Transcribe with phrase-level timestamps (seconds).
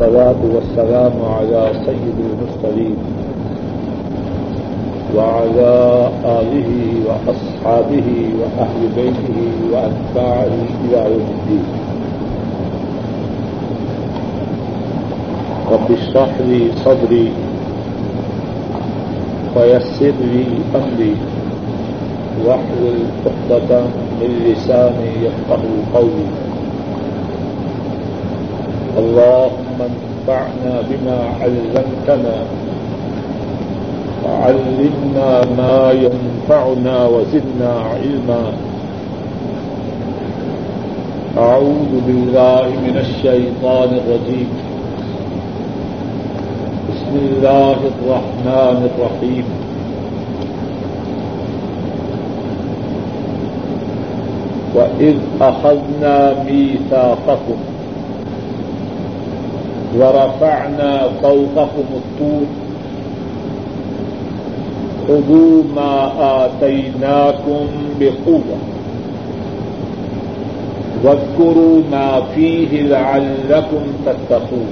[0.00, 2.96] الصلاة والسلام على سيد المرسلين
[5.16, 6.72] وعلى آله
[7.06, 8.08] وأصحابه
[8.40, 9.38] وأهل بيته
[9.72, 11.64] وأتباعه إلى يوم الدين.
[15.72, 17.32] رب اشرح لي صدري
[19.56, 21.16] ويسر لي أمري.
[22.46, 23.80] واحلل عقدة
[24.20, 25.62] من لساني يفقه
[25.94, 26.28] قولي.
[29.80, 29.96] اللهم
[30.28, 32.36] انفعنا بما علمتنا
[34.24, 38.44] وعلمنا ما ينفعنا وزدنا علما.
[41.38, 44.50] أعوذ بالله من الشيطان الرجيم.
[46.90, 49.46] بسم الله الرحمن الرحيم.
[54.74, 57.58] وإذ أخذنا ميثاقكم
[59.96, 62.46] ورفعنا فوقكم الطور.
[65.08, 66.12] خذوا ما
[66.44, 67.66] آتيناكم
[68.00, 68.58] بقوة.
[71.04, 74.68] واذكروا ما فيه لعلكم تتقون.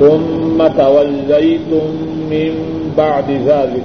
[0.00, 1.86] ثم توليتم
[2.30, 2.52] من
[2.98, 3.84] بعد ذلك.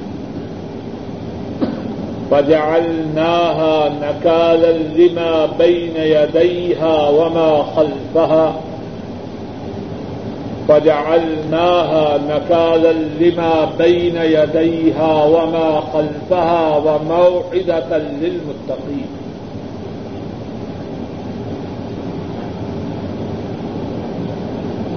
[2.31, 8.53] فجعلناها نكالا لما بين يديها وما خلفها
[10.67, 19.09] فجعلناها نكالا لما بين يديها وما خلفها وموعظة للمتقين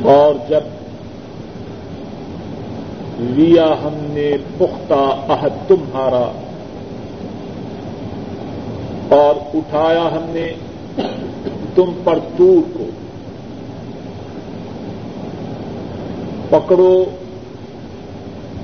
[0.03, 0.65] اور جب
[3.37, 6.25] لیا ہم نے پختہ عہد تمہارا
[9.09, 10.53] اور اٹھایا ہم نے
[11.75, 12.85] تم پر تور کو۔
[16.51, 17.05] پکڑو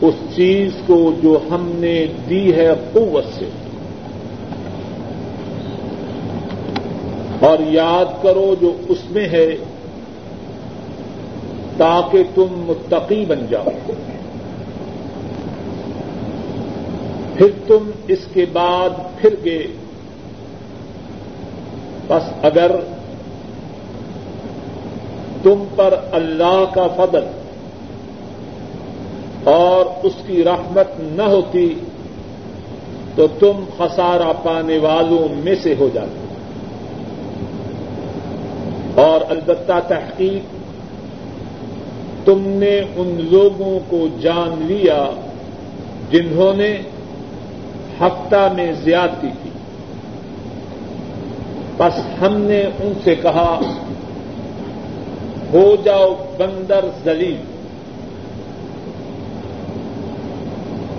[0.01, 3.49] اس چیز کو جو ہم نے دی ہے قوت سے۔
[7.41, 9.57] اور یاد کرو جو اس میں ہے،
[11.77, 13.93] تاکہ تم متقی بن جاؤ۔
[17.35, 19.67] پھر تم اس کے بعد پھر گئے۔
[22.11, 22.71] بس اگر
[25.43, 27.27] تم پر اللہ کا فضل
[29.45, 31.69] اور اس کی رحمت نہ ہوتی
[33.17, 36.29] تو تم خسارہ پانے والوں میں سے ہو جاتے
[39.03, 40.59] اور البتہ تحقیق
[42.27, 45.05] تم نے ان لوگوں کو جان لیا
[46.11, 46.73] جنہوں نے
[48.01, 49.50] ہفتہ میں زیادتی کی
[51.81, 53.61] بس ہم نے ان سے کہا،
[55.53, 57.37] ہو جاؤ بندر زلیل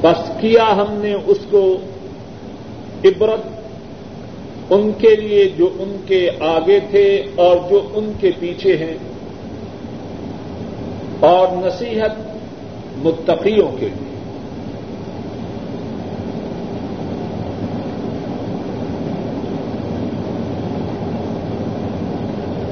[0.01, 1.77] بس کیا ہم نے اس کو
[3.05, 3.47] عبرت؟
[4.69, 8.97] ان کے لیے جو ان کے آگے تھے اور جو ان کے پیچھے ہیں۔
[11.19, 12.11] اور نصیحت
[12.97, 14.10] متقیوں کے لیے۔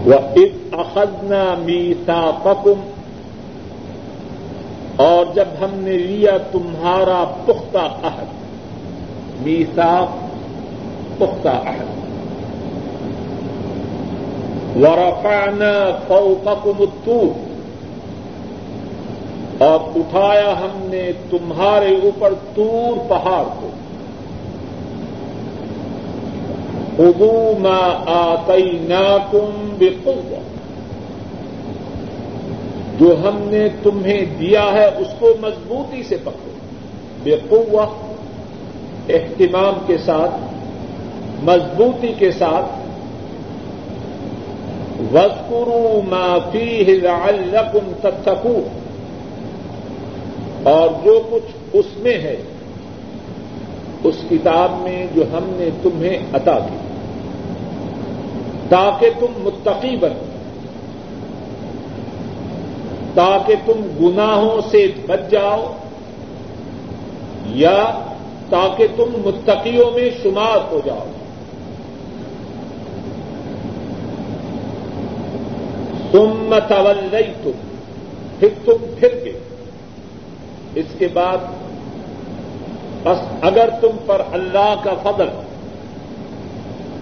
[0.09, 2.91] وہ اخذنا میتا پکم
[4.95, 8.25] اور جب ہم نے لیا تمہارا پختہ عہد
[9.41, 10.05] میسا
[11.17, 11.89] پختہ عہد۔
[14.75, 17.49] ورفعنا فوقكم الطور۔
[19.63, 23.69] اور اٹھایا ہم نے تمہارے اوپر تور پہاڑ کو۔
[26.99, 30.41] خذوا ما آتيناكم بقوة۔
[32.99, 36.51] جو ہم نے تمہیں دیا ہے اس کو مضبوطی سے پکڑو۔
[37.23, 37.89] بے قوت
[39.09, 40.31] اہتمام کے ساتھ،
[41.43, 42.65] مضبوطی کے ساتھ۔
[45.13, 48.79] وزقرو معافی لعلکم تتقون۔
[50.63, 52.35] اور جو کچھ اس میں ہے،
[54.03, 56.88] اس کتاب میں جو ہم نے تمہیں عطا کی۔
[58.69, 60.25] تاکہ تم متقی بنو
[63.13, 65.77] تاکہ تم گناہوں سے بچ جاؤ
[67.45, 67.99] یا
[68.49, 71.05] تاکہ تم متقیوں میں شمار ہو جاؤ۔
[76.11, 77.51] تم متول تم
[78.39, 79.39] پھر تم پھر گئے۔
[80.75, 81.37] اس کے بعد،
[83.03, 85.27] بس اگر تم پر اللہ کا فضل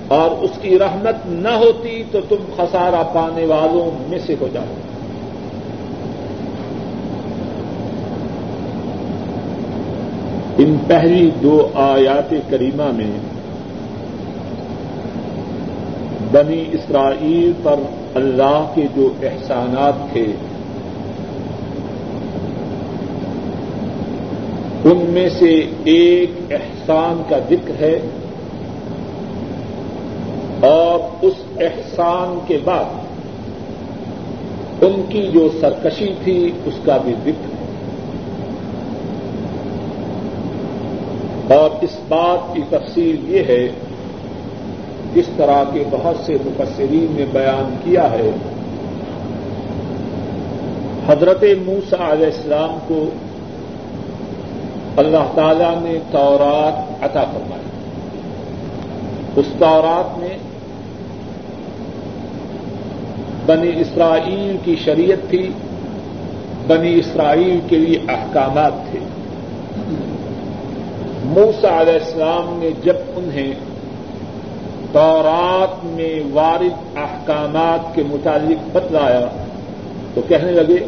[0.07, 4.63] اور اس کی رحمت نہ ہوتی تو تم خسارہ پانے والوں میں سے ہو جاؤ۔
[10.57, 13.11] ان پہلی دو آیات کریمہ میں
[16.31, 17.75] بنی اسرائیل پر
[18.15, 20.25] اللہ کے جو احسانات تھے،
[24.83, 27.99] ان میں سے ایک احسان کا ذکر ہے۔
[30.61, 32.83] اور اس احسان کے بعد
[34.81, 37.57] ان کی جو سرکشی تھی، اس کا بھی ذکر۔
[41.49, 43.67] ہے اور اس بات کی تفصیل یہ ہے،
[45.13, 48.31] جس طرح کے بہت سے مفسرین نے بیان کیا ہے،
[51.07, 53.05] حضرت موسا علیہ السلام کو
[54.97, 57.61] اللہ تعالی نے تورات عطا فرمائی۔
[59.35, 60.37] اس تورات میں
[63.47, 65.49] بنی اسرائیل کی شریعت تھی،
[66.67, 68.99] بنی اسرائیل کے لیے احکامات تھے۔
[71.23, 73.53] موسا علیہ السلام نے جب انہیں
[74.91, 79.27] تورات میں وارد احکامات کے متعلق بتلایا
[80.13, 80.85] تو کہنے لگے،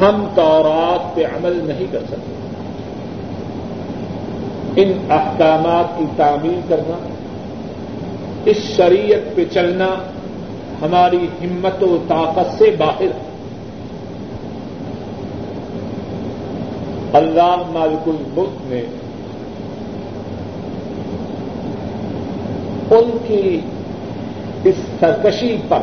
[0.00, 2.34] ہم تورات پہ عمل نہیں کر سکتے۔
[4.76, 7.13] ان احکامات کی تعمیل کرنا
[8.44, 9.86] اس شریعت پہ چلنا
[10.80, 13.34] ہماری ہمت و طاقت سے باہر ہے۔
[17.12, 18.82] اللہ مالک الملک نے
[22.90, 23.60] ان کی
[24.64, 25.78] اس سرکشی پر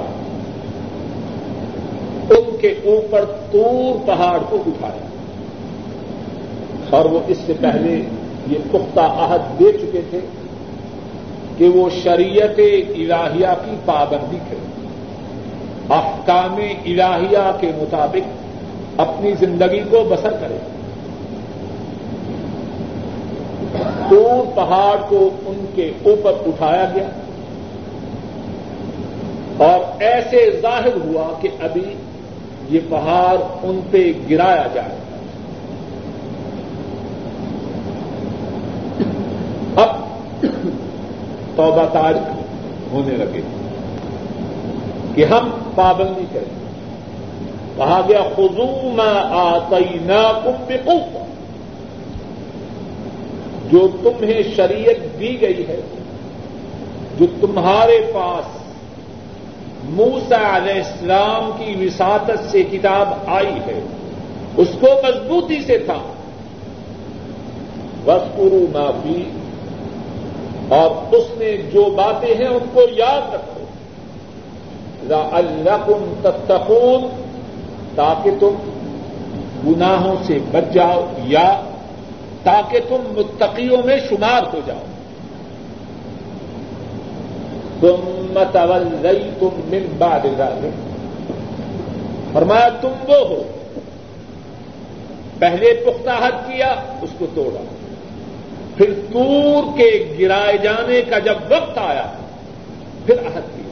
[2.30, 5.06] ان کے اوپر تور پہاڑ کو اٹھایا۔
[6.90, 8.02] اور وہ اس سے پہلے
[8.48, 10.20] یہ پختہ عہد دے چکے تھے۔
[11.58, 12.60] کہ وہ شریعت
[12.96, 14.88] الہیہ کی پابندی کرے۔
[15.90, 16.56] احکام
[16.86, 18.42] الہیہ کے مطابق
[18.98, 20.58] اپنی زندگی کو بسر کرے۔
[24.10, 27.10] دور پہاڑ کو ان کے اوپر اٹھایا گیا۔
[29.58, 31.94] اور ایسے ظاہر ہوا کہ ابھی
[32.70, 34.90] یہ پہاڑ ان پہ گرایا جائے
[39.76, 39.90] اب
[41.62, 42.30] توبہ تاریخ
[42.92, 43.42] ہونے لگے
[45.16, 46.60] کہ ہم پابندی کریں۔
[47.78, 50.72] کہا گیا خزو میں آئی نہ کم
[53.72, 55.80] جو تمہیں شریعت دی گئی ہے،
[57.20, 58.46] جو تمہارے پاس
[59.84, 63.80] موسا علیہ السلام کی وساطت سے کتاب آئی ہے،
[64.58, 65.98] اس کو مضبوطی سے تھا
[68.08, 69.24] وسکرو معافی
[70.72, 73.64] اور اس میں جو باتیں ہیں ان کو یاد رکھو۔
[75.32, 75.88] اللہ
[76.22, 77.24] تتقون،
[77.96, 78.56] تاکہ تم
[79.68, 81.62] گناہوں سے بچ جاؤ یا
[82.44, 84.86] تاکہ تم متقیوں میں شمار ہو جاؤ۔
[87.80, 87.96] تم
[88.34, 89.08] متول
[89.40, 90.72] تم من بعد ذلك۔
[92.34, 93.44] فرمایا، تم وہ ہو۔
[95.40, 97.62] پہلے پختہ حد کیا، اس کو توڑا۔
[98.78, 102.12] پھر تور کے گرائے جانے کا جب وقت آیا،
[103.06, 103.72] پھر عہد کیا۔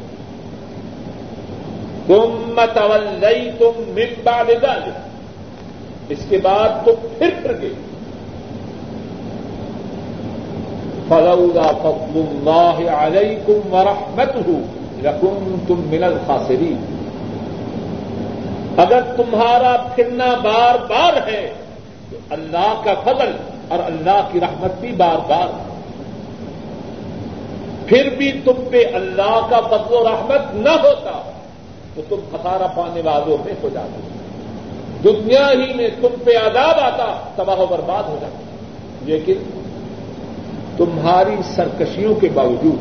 [2.08, 3.26] تم متول
[3.58, 5.10] تم من بعد ذلك۔
[6.10, 7.74] اس کے بعد تم پھر پھر گئے۔
[11.08, 14.52] فلولا فضل الله عليكم ورحمته
[15.04, 16.96] لكنتم من الخاسرين۔
[18.78, 21.54] اگر تمہارا پھرنا بار بار ہے،
[22.10, 25.70] تو اللہ کا فضل اور اللہ کی رحمت بھی بار بار۔
[27.86, 31.32] پھر بھی تم پہ اللہ کا فضل و رحمت نہ ہوتا
[31.96, 34.20] تو تم خسارہ پانے والوں میں ہو جاتے۔
[35.04, 38.40] دنیا ہی میں تم پہ عذاب آتا، تباہ و برباد ہو جاتا
[39.06, 39.34] لیکن
[40.78, 42.78] تمہاری سرکشیوں کے باوجود،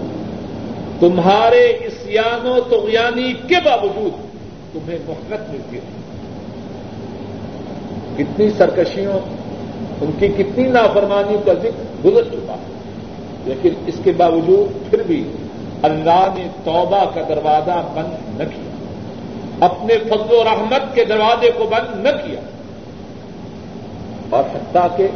[1.00, 4.12] تمہارے اسیان و تغیانی کے باوجود
[4.72, 5.98] تمہیں محنت ملتی ہے۔
[8.16, 9.18] کتنی سرکشیوں
[10.00, 12.78] ان کی کتنی نافرمانیوں کا ذکر گزر چکا۔ ہے
[13.44, 15.32] لیکن اس کے باوجود پھر بھی
[15.82, 18.68] اللہ نے توبہ کا دروازہ بند نہ کیا۔
[19.66, 22.40] اپنے فضل و رحمت کے دروازے کو بند نہ کیا۔
[24.30, 25.06] اور حتیٰ کہ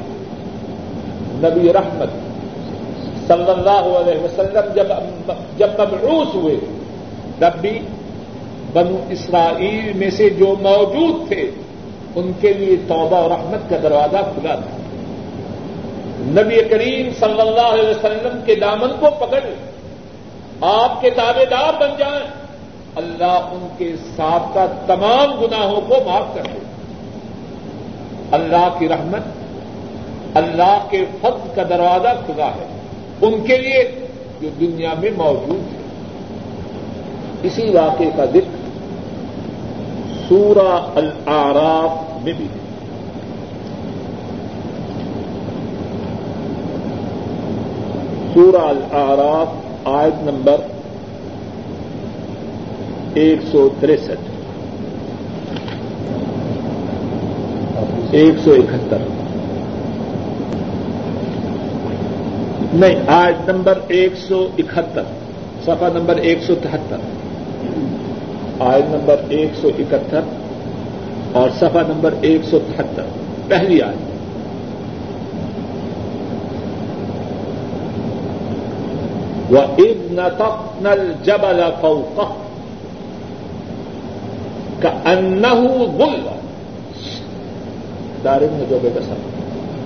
[1.34, 2.08] نبی رحمت
[3.28, 4.86] صلی اللہ علیہ وسلم جب
[5.58, 6.56] جب مبعوث ہوئے،
[7.38, 7.78] تب بھی
[8.72, 11.50] بنو اسرائیل میں سے جو موجود تھے
[12.14, 14.76] ان کے لیے توبہ اور رحمت کا دروازہ کھلا تھا۔
[16.18, 19.40] نبی کریم صلی اللہ علیہ وسلم کے دامن کو پکڑ،
[20.60, 22.26] آپ کے دعوے دار بن جائیں۔
[22.96, 26.58] اللہ ان کے ساتھ کا تمام گناہوں کو معاف کر دے۔
[28.30, 29.22] اللہ کی رحمت،
[30.36, 32.66] اللہ کے فضل کا دروازہ کھلا ہے۔
[33.22, 34.06] ان کے لیے
[34.40, 35.82] جو دنیا میں موجود ہے۔
[37.42, 38.61] اسی واقعے کا ذکر
[40.32, 42.60] سورہ الاعراف میں بھی۔ ہے
[48.34, 49.48] سورہ الاعراف
[49.84, 50.56] آیت نمبر
[53.14, 54.30] ایک سو تریسٹھ۔
[58.10, 58.98] ایک سو اکہتر۔
[62.72, 65.02] نہیں، آیت نمبر ایک سو اکہتر
[65.62, 66.96] سفا نمبر ایک سو تہتر۔
[68.60, 70.20] آیت نمبر ایک سو اکہتر
[71.32, 73.02] اور سفا نمبر ایک سو تہتر،
[73.48, 74.12] پہلی آیت۔
[79.52, 82.28] وَإِذْ نَطَقْنَا الْجَبَلَ فَوْقَهُ
[84.80, 86.28] كَأَنَّهُ ظُلَّ
[88.24, 89.32] دارن میں جو بیٹا سب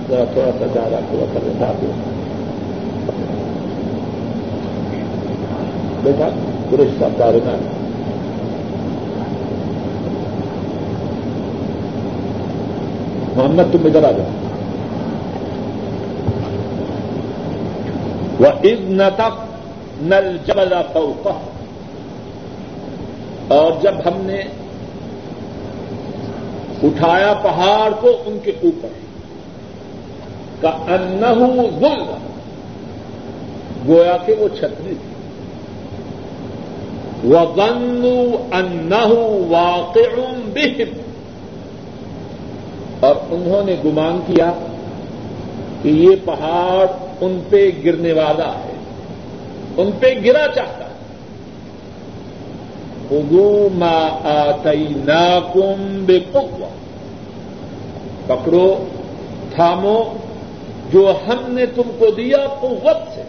[0.09, 1.85] ذرا تھوڑا سا زیادہ پورا کر لیتا آپ
[6.03, 6.29] بیٹا،
[6.69, 7.76] قریش صاحب دارنا
[13.37, 14.27] محمد، تم ادھر آ جاؤ۔
[18.39, 19.45] وہ عز نتق
[20.01, 20.81] نل جبلا
[23.47, 24.41] اور جب ہم نے
[26.83, 28.87] اٹھایا پہاڑ کو ان کے اوپر
[30.61, 32.01] کا انہو گل
[33.87, 35.13] گویا کہ وہ چھتری تھی۔
[37.23, 40.21] وہ گنو انہو واقع
[40.53, 41.06] بہم
[43.31, 44.51] انہوں نے گمان کیا
[45.81, 46.85] کہ یہ پہاڑ
[47.21, 48.73] ان پہ گرنے والا ہے،
[49.77, 50.83] ان پہ گرا چاہتا
[53.73, 56.19] ما آئی ناکم بے
[58.27, 58.85] پکڑو،
[59.55, 60.03] تھامو
[60.91, 63.21] جو ہم نے تم کو دیا قوت سے۔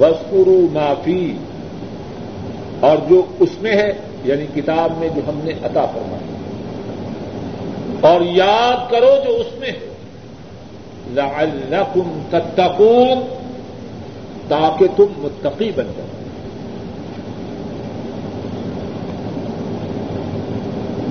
[0.00, 1.32] وسکرو معافی
[2.80, 3.92] اور جو اس میں ہے
[4.24, 6.29] یعنی کتاب میں جو ہم نے عطا فرمایا
[8.00, 9.90] اور یاد کرو جو اس میں ہے۔
[11.10, 13.36] لعلکم تتقون،
[14.48, 16.06] تاکہ تم متقی بن جاؤ۔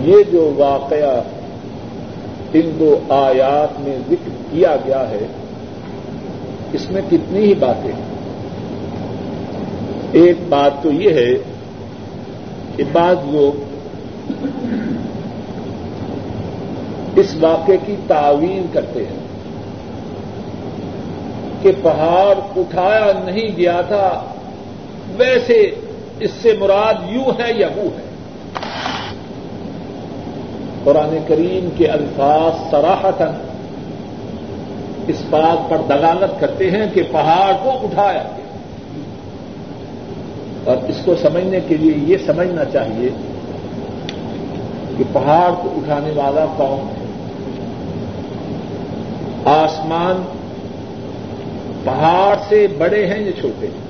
[0.04, 1.22] یہ جو واقعہ
[2.54, 5.28] ان دو آیات میں ذکر کیا گیا ہے،
[6.74, 8.10] اس میں کتنی ہی باتیں ہیں۔
[10.12, 11.38] ایک بات تو یہ ہے
[12.76, 13.60] کہ بعض لوگ
[17.20, 19.20] اس واقعے کی تعویل کرتے ہیں
[21.62, 24.24] کہ پہاڑ اٹھایا نہیں گیا تھا،
[25.18, 25.72] ویسے
[26.20, 28.10] اس سے مراد یوں ہے یا وہ ہے۔
[30.84, 33.50] قرآن کریم کے الفاظ سراہتن
[35.08, 38.46] اس بات پر دلالت کرتے ہیں کہ پہاڑ کو اٹھایا گیا۔
[40.64, 43.10] اور اس کو سمجھنے کے لیے یہ سمجھنا چاہیے
[44.98, 46.99] کہ پہاڑ کو اٹھانے والا کون ہے؟
[49.46, 50.24] آسمان
[51.84, 53.88] پہاڑ سے بڑے ہیں یا چھوٹے ہیں؟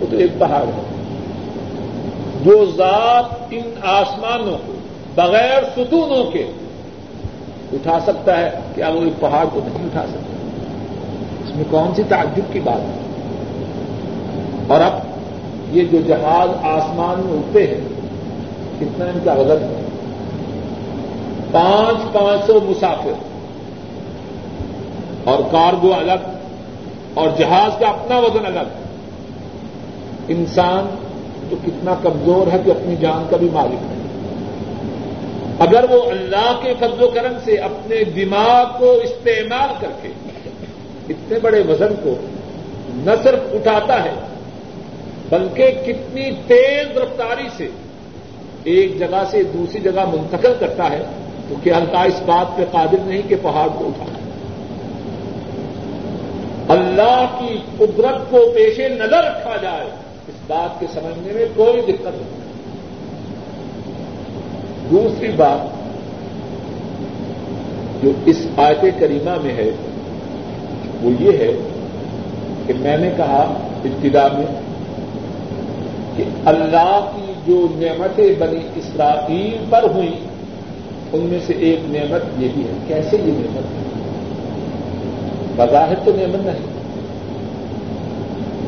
[0.00, 0.82] وہ تو ایک پہاڑ ہے۔
[2.44, 4.72] جو ذات ان آسمانوں کو
[5.14, 6.46] بغیر ستونوں کے
[7.72, 10.36] اٹھا سکتا ہے کیا وہ ایک پہاڑ کو نہیں اٹھا سکتا
[11.44, 12.98] اس میں کون سی تعجب کی بات ہے؟
[14.66, 14.92] اور اب
[15.76, 17.88] یہ جو جہاز آسمان میں اٹھتے ہیں،
[18.80, 19.84] کتنا ان کا وزن ہے۔
[21.52, 23.37] پانچ پانچ سو مسافر۔
[25.28, 26.26] اور کارگو الگ
[27.14, 28.68] اور جہاز کا اپنا وزن الگ۔
[30.28, 30.96] انسان
[31.50, 33.96] تو کتنا کمزور ہے کہ اپنی جان کا بھی مالک ہے۔
[35.58, 40.08] اگر وہ اللہ کے فضل و کرم سے اپنے دماغ کو استعمال کر کے
[41.08, 42.14] اتنے بڑے وزن کو
[42.94, 44.12] نہ صرف اٹھاتا ہے،
[45.28, 47.68] بلکہ کتنی تیز رفتاری سے
[48.64, 51.02] ایک جگہ سے دوسری جگہ منتقل کرتا ہے،
[51.48, 54.04] تو کیا اللہ اس بات پہ قادر نہیں کہ پہاڑ کو اٹھا
[56.98, 59.86] اللہ کی قدرت کو پیش نظر رکھا جائے،
[60.28, 62.40] اس بات کے سمجھنے میں کوئی دقت نہیں۔
[64.90, 65.58] دوسری بات
[68.02, 69.70] جو اس آیت کریمہ میں ہے،
[71.02, 71.52] وہ یہ ہے
[72.66, 74.46] کہ میں نے کہا ابتدا میں
[76.16, 80.14] کہ اللہ کی جو نعمتیں بنی اسرائیل پر ہوئی
[81.12, 83.82] ان میں سے ایک نعمت یہ بھی ہے۔ کیسے یہ نعمت؟ ہے
[85.56, 86.77] بظاہر تو نعمت نہیں۔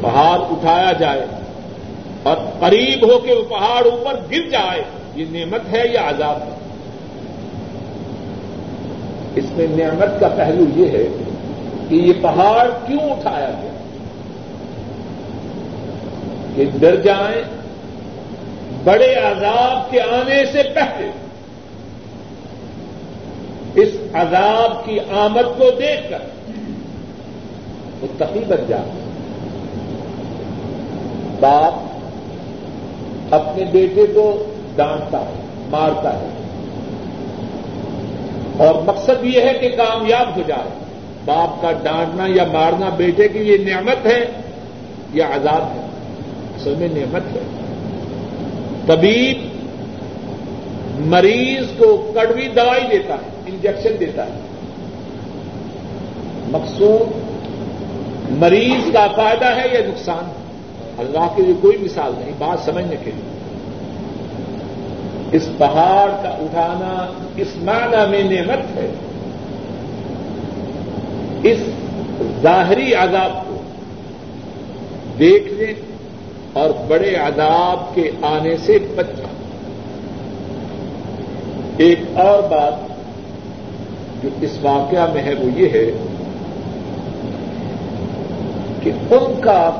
[0.01, 1.27] پہاڑ اٹھایا جائے
[2.23, 4.83] اور قریب ہو کے وہ پہاڑ اوپر گر جائے،
[5.15, 6.59] یہ نعمت ہے یا عذاب ہے؟
[9.35, 11.07] اس میں نعمت کا پہلو یہ ہے
[11.89, 13.73] کہ یہ پہاڑ کیوں اٹھایا گیا؟
[16.57, 17.43] کہ ڈر جائیں،
[18.85, 21.11] بڑے عذاب کے آنے سے پہلے
[23.75, 26.19] اس عذاب کی آمد کو دیکھ کر
[28.01, 28.07] وہ
[28.49, 29.00] بن جائے
[31.41, 31.75] باپ
[33.35, 34.45] اپنے بیٹے کو
[34.77, 36.27] ڈانٹتا ہے، مارتا ہے۔
[38.57, 40.71] اور مقصد یہ ہے کہ کامیاب ہو جائے۔
[41.25, 44.27] باپ کا ڈانٹنا یا مارنا بیٹے کی یہ نعمت ہے
[45.15, 45.87] یا عذاب ہے؟
[46.57, 47.41] اصل میں نعمت ہے۔
[48.87, 49.49] طبیب
[51.07, 54.41] مریض کو کڑوی دوائی دیتا ہے، انجیکشن دیتا ہے۔
[56.51, 57.31] مقصود
[58.31, 60.40] مریض کا فائدہ ہے یا نقصان؟ ہے
[61.01, 63.41] اللہ کے لیے کوئی مثال نہیں، بات سمجھنے کے لیے۔
[65.33, 68.91] اس پہاڑ کا اٹھانا اس معنی میں نعمت ہے۔
[71.43, 71.59] اس
[72.43, 73.57] ظاہری عذاب کو
[75.19, 75.73] دیکھنے
[76.53, 79.27] اور بڑے عذاب کے آنے سے بچا
[81.77, 82.75] ایک اور بات
[84.23, 85.91] جو اس واقعہ میں ہے وہ یہ ہے
[88.83, 89.71] کہ ان کا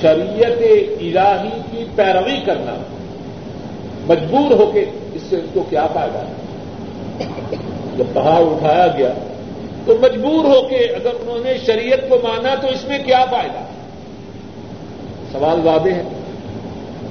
[0.00, 0.62] شریعت
[1.00, 2.82] الہی کی پیروی کرنا
[4.06, 4.84] مجبور ہو کے
[5.14, 6.32] اس سے ان کو کیا فائدہ ہے؟
[7.96, 9.12] جب پہاڑ اٹھایا گیا
[9.86, 13.58] تو مجبور ہو کے اگر انہوں نے شریعت کو مانا تو اس میں کیا فائدہ؟
[15.32, 16.02] سوال واضح ہے۔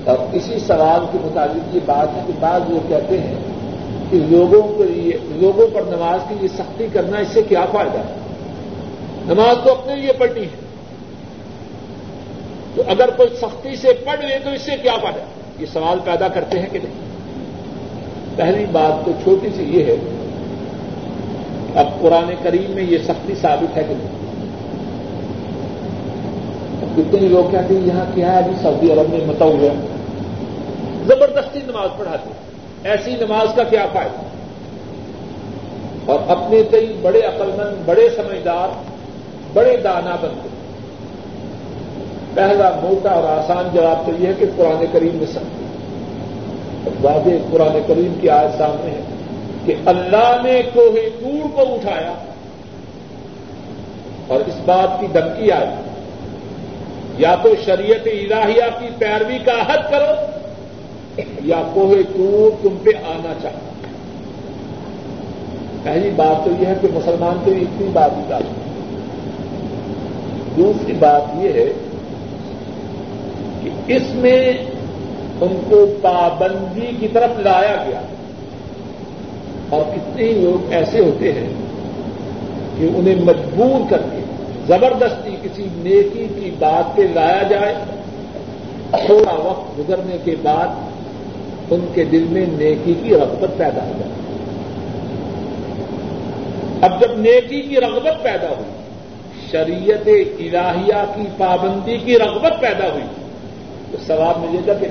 [0.06, 3.36] اور اسی سوال کے مطابق یہ بات ہے کہ بعض لوگ کہتے ہیں
[4.12, 7.98] کہ لوگوں کے لیے لوگوں پر نماز کی یہ سختی کرنا اس سے کیا فائدہ
[7.98, 8.16] ہے؟
[9.26, 10.61] نماز تو اپنے لیے پڑھنی ہے۔
[12.76, 15.20] تو اگر کوئی سختی سے پڑھ لے تو اس سے کیا فائدہ
[15.60, 17.10] یہ سوال پیدا کرتے ہیں کہ نہیں؟
[18.36, 19.96] پہلی بات تو چھوٹی سی یہ ہے،
[21.76, 24.20] اب قرآن کریم میں یہ سختی ثابت ہے کہ نہیں؟
[26.82, 29.74] اب کتنے لوگ کہتے ہیں یہاں کیا ہے؟ ابھی سعودی عرب میں متا ہوا
[31.06, 34.30] زبردستی نماز پڑھاتے ایسی نماز کا کیا فائدہ؟
[36.06, 38.70] اور اپنے کئی بڑے عقلمند، بڑے سمجھدار،
[39.54, 40.50] بڑے دانا بنتے
[42.34, 45.66] پہلا موٹا اور آسان جواب تو یہ ہے کہ قرآن کریم میں سختی
[47.02, 49.02] واضح قرآن کریم کی آج سامنے ہے
[49.66, 52.14] کہ اللہ نے کوہ تور کو اٹھایا۔
[54.28, 55.68] اور اس بات کی دھمکی آئی۔
[57.18, 60.42] یا تو شریعت الہیہ کی پیروی کا حد کرو،
[61.44, 63.60] یا کوہ تور تم پہ آنا چاہتا
[65.84, 68.44] پہلی بات تو یہ ہے کہ مسلمان کے اتنی بات نکال
[70.58, 71.74] دوسری بات یہ ہے
[73.64, 74.54] کہ اس میں
[75.42, 78.02] ان کو پابندی کی طرف لایا گیا۔
[79.70, 81.50] اور کتنے لوگ ایسے ہوتے ہیں
[82.78, 84.22] کہ انہیں مجبور کر کے
[84.68, 87.76] زبردستی کسی نیکی کی بات پہ لایا جائے۔
[89.06, 90.68] تھوڑا وقت گزرنے کے بعد
[91.70, 94.12] ان کے دل میں نیکی کی رغبت پیدا ہو جائے
[96.82, 98.72] اب جب نیکی کی رغبت پیدا ہوئی،
[99.52, 100.08] شریعت
[100.40, 103.04] الہیہ کی پابندی کی رغبت پیدا ہوئی
[103.92, 104.88] تو ثواب ملے گا کہ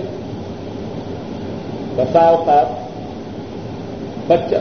[1.97, 2.67] بسا اوقات
[4.27, 4.57] بچہ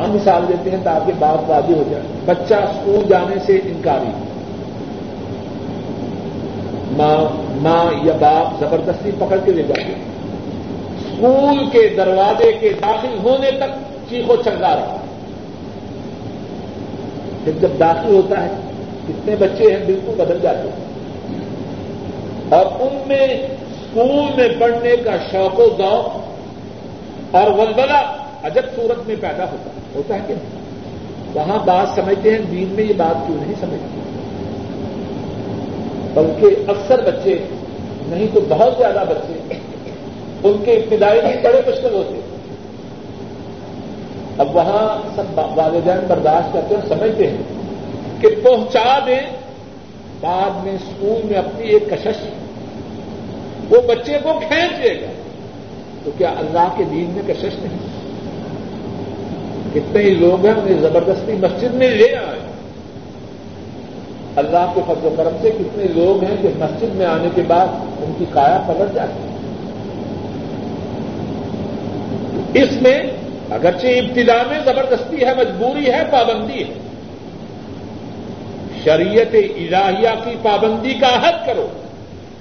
[0.00, 4.10] ہم مثال دیتے ہیں تاکہ بات واضح ہو جائے۔ بچہ اسکول جانے سے انکاری
[6.92, 7.16] ماں
[7.56, 13.70] ماں یا باپ زبردستی پکڑ کے لے جاتے اسکول کے دروازے کے داخل ہونے تک
[14.10, 14.96] چیخو چنگا رہا
[17.44, 18.48] پھر جب داخل ہوتا ہے،
[19.08, 20.88] کتنے بچے ہیں بالکل بدل جاتے ہیں۔
[22.48, 23.26] اور ان میں
[23.94, 26.28] اسکول میں پڑھنے کا شوق و ذوق
[27.34, 30.34] اور ولبلا عجب صورت میں پیدا ہوتا ہے۔ ہوتا ہے کہ
[31.34, 34.00] وہاں بات سمجھتے ہیں، دین میں یہ بات کیوں نہیں سمجھتے؟
[36.14, 37.38] بلکہ اکثر بچے،
[38.06, 39.54] نہیں تو بہت زیادہ بچے،
[40.44, 42.20] ان کے ابتدائی بھی بڑے مشکل ہوتے
[44.38, 47.36] اب وہاں سب والدین برداشت کرتے ہیں سمجھتے ہیں
[48.20, 49.20] کہ پہنچا دیں،
[50.20, 52.24] بعد میں اسکول میں اپنی ایک کشش
[53.70, 55.06] وہ بچے کو کھینچ لے گا۔
[56.04, 57.98] تو کیا اللہ کے دین میں کشش نہیں؟
[59.74, 62.38] کتنے ہی لوگ ہیں انہیں زبردستی مسجد میں لے آئے۔
[64.36, 67.66] اللہ کے فضل و کرم سے کتنے لوگ ہیں کہ مسجد میں آنے کے بعد
[68.00, 69.28] ان کی کایا پلٹ جاتی ہے
[72.62, 73.02] اس میں
[73.50, 76.74] اگرچہ ابتدا میں زبردستی ہے، مجبوری ہے، پابندی ہے۔
[78.84, 81.68] شریعت الہیہ کی پابندی کا حد کرو۔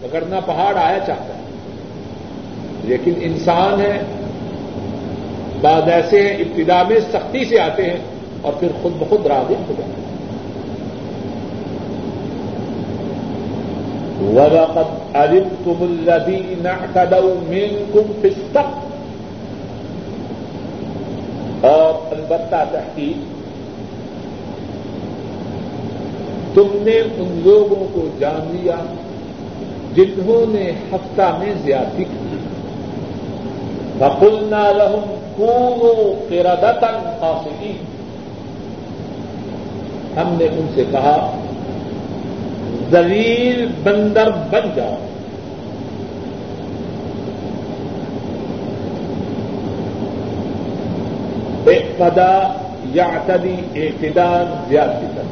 [0.02, 1.38] پکڑنا پہاڑ آیا چاہتا ہے۔
[2.84, 4.02] لیکن انسان ہے،
[5.62, 7.98] بعد ایسے ہیں ابتدا میں سختی سے آتے ہیں
[8.42, 10.08] اور پھر خود بخود راغب ہو جاتے ہیں۔
[14.22, 18.88] وَلَقَدْ عَلِمْتُمُ الَّذِينَ اعْتَدَوْا مِنْكُمْ فِي السَّبْتِ
[21.66, 23.38] اور البتہ تحقیق،
[26.56, 28.76] تم نے ان لوگوں کو جان لیا
[29.98, 32.38] جنہوں نے ہفتہ میں زیادتی کی۔
[33.98, 37.78] بقلنا لهم كونوا قردة خاصدین
[40.18, 41.38] ہم نے ان سے کہا
[42.92, 44.96] زلیل بندر بن جاؤ۔
[51.66, 52.54] ایک پدا
[52.86, 55.24] یا تدی اعتدار زیادتی کر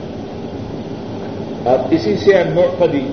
[1.70, 3.08] اور اسی سے مرفدی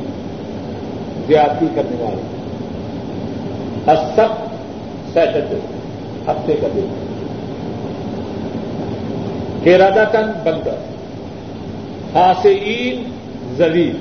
[1.33, 2.23] زیادتی کرنے والے۔
[4.17, 4.29] سب
[5.13, 5.59] سیٹرڈے
[6.29, 6.87] ہفتے کا دن۔
[9.65, 10.75] کیرادہ تن بندر
[12.13, 13.11] خاصین
[13.57, 13.97] زلیل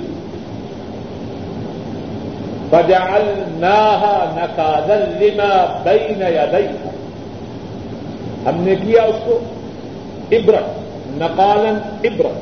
[2.70, 6.89] بجال ناہا نکادل لما بین یدیہ۔
[8.48, 9.39] ہم نے کیا اس کو؟
[10.32, 10.63] عبرت
[11.08, 12.38] نقالن عبرت۔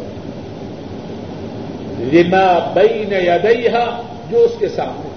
[1.99, 5.09] لما بین یدیہ۔ جو اس کے سامنے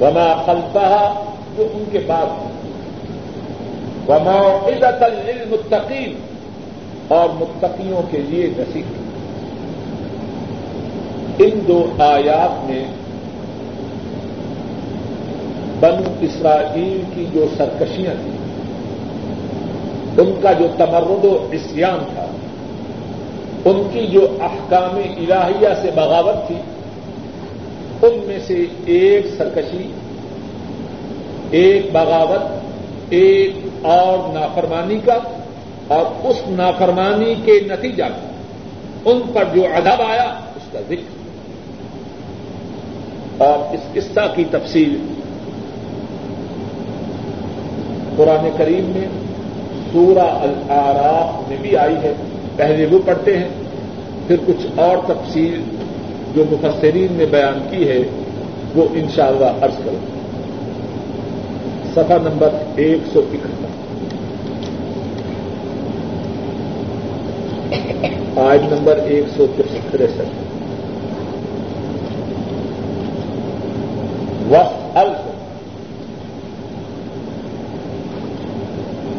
[0.00, 1.14] وما خلفہ
[1.56, 2.30] جو ان کے بعد
[4.08, 6.12] وما عزت للمتقین
[7.08, 8.82] اور متقیوں کے لیے نصیح
[11.38, 12.84] ان دو آیات میں
[15.80, 18.38] بنو اسرائیل کی جو سرکشیاں تھیں،
[20.18, 22.26] ان کا جو تمرد و اسیان تھا،
[23.64, 26.56] ان کی جو احکام الہیہ سے بغاوت تھی
[28.02, 29.92] ان میں سے ایک سرکشی،
[31.50, 32.66] ایک بغاوت،
[33.08, 35.18] ایک اور نافرمانی کا
[35.88, 38.30] اور اس نافرمانی کے نتیجہ کا
[39.04, 41.16] ان پر جو ادب آیا، اس کا ذکر۔
[43.38, 44.98] اور اس قصہ کی تفصیل
[48.16, 49.08] قرآن کریم میں
[49.92, 52.12] سورہ الآراف میں بھی آئی ہے۔
[52.56, 53.48] پہلے وہ پڑھتے ہیں،
[54.26, 55.62] پھر کچھ اور تفصیل
[56.36, 57.98] جو مفسرین نے بیان کی ہے،
[58.74, 60.16] وہ انشاءاللہ شاء عرض کروں۔
[61.94, 63.66] سفا نمبر ایک سو اکہتر۔
[68.40, 69.46] آج نمبر ایک سو
[69.90, 69.96] تریسٹھ
[74.48, 75.26] وقت الف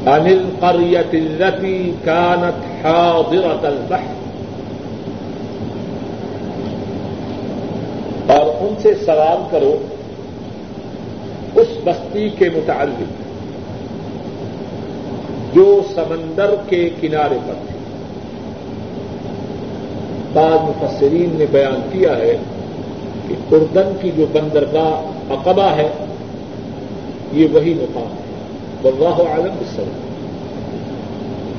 [0.08, 4.18] انل قریت التي كانت حاضرة البحر
[8.32, 9.78] اور ان سے سوال کرو
[11.56, 13.28] اس بستی کے متعلق
[15.56, 17.78] جو سمندر کے کنارے پر تھی۔
[20.34, 22.38] بعض مفسرین نے بیان کیا ہے
[23.28, 25.90] کہ اردن کی جو بندرگاہ اقبا ہے،
[27.34, 28.28] یہ وہی مقام ہے۔
[28.84, 29.80] واللہ عالم اس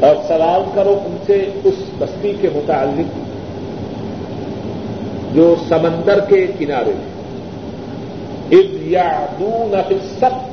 [0.05, 3.28] اور سوال کرو ان سے اس بستی کے متعلق۔
[5.35, 7.19] جو سمندر کے کنارے میں
[8.87, 10.49] یعدون فی السبت،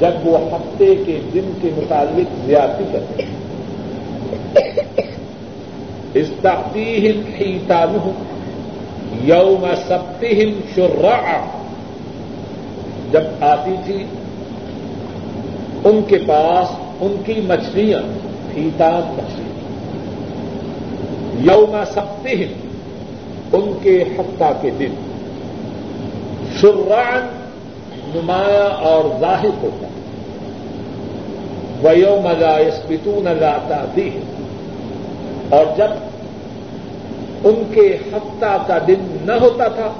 [0.00, 3.38] جب وہ ہفتے کے دن کے متعلق زیادتی کرتے ہیں۔
[6.14, 8.22] استعتیہم حیتانہم
[9.24, 11.44] یوم سبتہم شرعا
[13.10, 14.04] جب آتی تھی
[15.84, 16.68] ان کے پاس
[17.00, 18.00] ان کی مچھلیاں
[18.54, 19.50] فیتان مچھلی۔
[21.52, 22.67] یوم سبتہم
[23.52, 24.90] ان کے ہفتہ کے دن۔
[26.60, 27.26] شران
[28.14, 29.98] نمایاں اور ظاہر ہوتا ہے۔
[31.82, 34.10] ویو مزا اسپتو نگاتا دی
[35.48, 35.88] اور جب
[37.44, 39.92] ان کے ہفتہ کا دن نہ ہوتا تھا،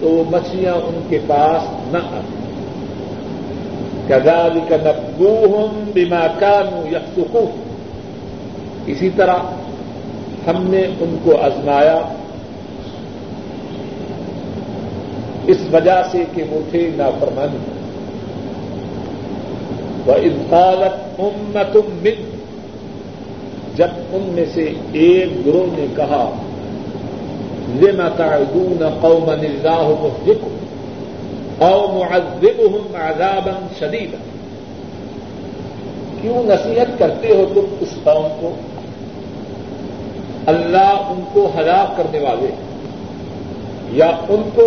[0.00, 2.42] تو وہ مچھلیاں ان کے پاس نہ آتی۔
[4.08, 6.98] کزال کا نبو ہوں بیما کانو یا
[8.86, 9.36] اسی طرح
[10.46, 12.02] ہم نے ان کو ازمایا
[15.52, 17.58] اس وجہ سے کہ وہ تھے نافرمانی۔
[20.06, 22.36] وہ انفالت امت من۔
[23.76, 26.30] جب ان میں سے ایک گروہ نے کہا
[27.80, 30.56] لما تعدون قوما اللہ مهلكهم
[31.58, 34.16] او معذبهم عذابا شديدا۔
[36.20, 38.54] کیوں نصیحت کرتے ہو تم اس قوم کو؟
[40.46, 42.46] اللہ ان کو ہلاک کرنے والے،
[43.90, 44.62] یا ان کو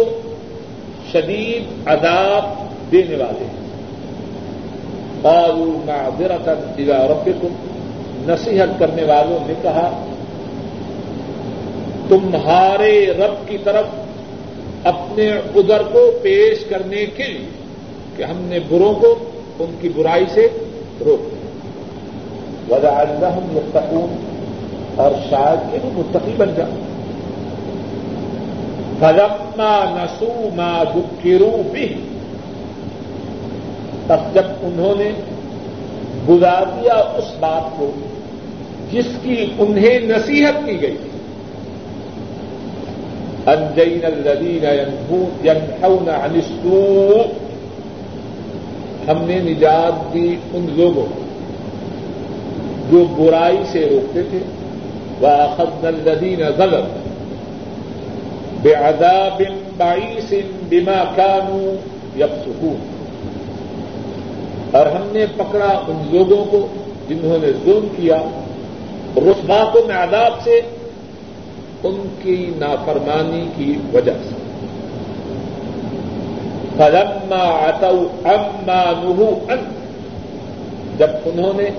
[1.16, 2.44] شدید عذاب
[2.92, 3.46] دینے والے
[5.24, 7.54] قالوا معذرة الى ربكم،
[8.28, 9.88] نصیحت کرنے والوں نے کہا،
[12.08, 13.86] تمہارے رب کی طرف
[14.84, 17.50] اپنے ادر کو پیش کرنے کے لیے
[18.16, 19.14] کہ ہم نے بروں کو
[19.60, 20.48] ان کی برائی سے
[21.06, 21.34] روک
[22.72, 22.88] وجہ
[23.26, 24.16] ہم متقون
[24.96, 26.85] اور شاید کہ وہ متقی بن جائے
[29.00, 31.94] فلما نسو ما دکھرو بھی
[34.08, 35.12] تب جب انہوں نے
[36.30, 37.92] گزار دیا اس بات کو،
[38.92, 41.12] جس کی انہیں نصیحت کی گئی۔ تھی
[43.46, 44.64] انجین الذین
[45.46, 47.24] ینحون عن السوء،
[49.12, 51.06] ہم نے نجات دی ان لوگوں
[52.92, 54.40] جو برائی سے روکتے تھے۔
[55.22, 56.44] وَأَخَذْنَا الَّذِينَ
[58.66, 59.42] ظَلَمُوا بِعَذَابٍ
[59.78, 60.38] بَعِيسٍ
[60.70, 62.74] بِمَا كَانُوا
[64.72, 66.68] اور ہم نے پکڑا ان لوگوں کو
[67.10, 68.18] جنہوں نے ظلم کیا
[69.18, 70.62] رسبا کو میں عذاب سے
[71.84, 74.36] ان کی نافرمانی کی وجہ سے۔
[76.78, 79.60] فلما اتو اما نہو ان۔
[80.98, 81.70] جب انہوں نے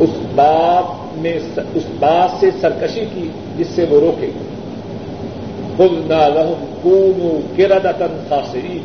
[0.00, 1.38] اس بات میں
[1.74, 4.30] اس بات سے سرکشی کی جس سے وہ روکے۔
[5.78, 8.82] قلنا لهم كونوا قردة خاسرين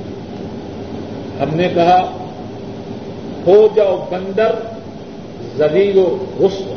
[1.41, 1.99] ہم نے کہا،
[3.47, 4.51] ہو جاؤ بندر
[5.57, 6.05] زلیل و
[6.39, 6.73] غسل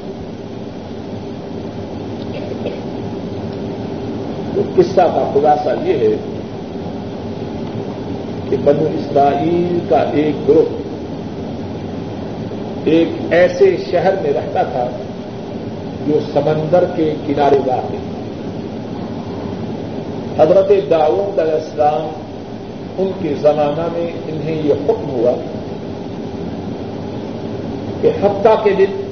[4.54, 6.14] تو قصہ کا خلاصہ یہ ہے
[8.50, 10.82] کہ بنو اسرائیل کا ایک گروہ
[12.84, 14.88] ایک ایسے شہر میں رہتا تھا
[16.06, 18.13] جو سمندر کے کنارے واقع
[20.38, 22.08] حضرت داؤد علیہ السلام
[22.98, 25.32] ان کے زمانہ میں انہیں یہ حکم ہوا
[28.00, 29.02] کہ ہفتہ کے دن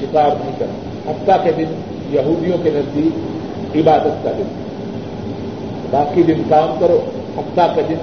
[0.00, 1.74] شکار نہیں کرنا ہفتہ کے دن
[2.10, 3.14] یہودیوں کے نزدیک
[3.76, 4.64] عبادت کا دن۔
[5.90, 7.00] باقی دن کام کرو،
[7.38, 7.96] ہفتہ کا دن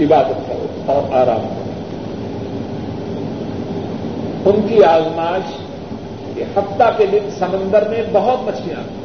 [0.00, 1.70] عبادت کرو اور آرام کرو۔
[4.50, 5.54] ان کی آزمائش
[6.34, 8.99] کہ ہفتہ کے دن سمندر میں بہت مچھلیاں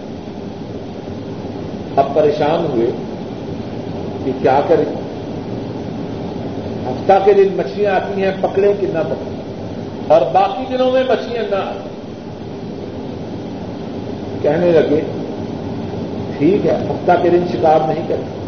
[1.97, 2.91] اب پریشان ہوئے
[4.25, 4.85] کہ کیا کریں؟
[6.87, 9.35] ہفتہ کے دن مچھلیاں آتی ہیں پکڑے کہ نہ پکڑے
[10.07, 11.89] اور باقی دنوں میں مچھلیاں نہ آتی
[14.41, 14.99] کہنے لگے،
[16.37, 18.43] ٹھیک ہے، ہفتہ کے دن شکار نہیں کرتے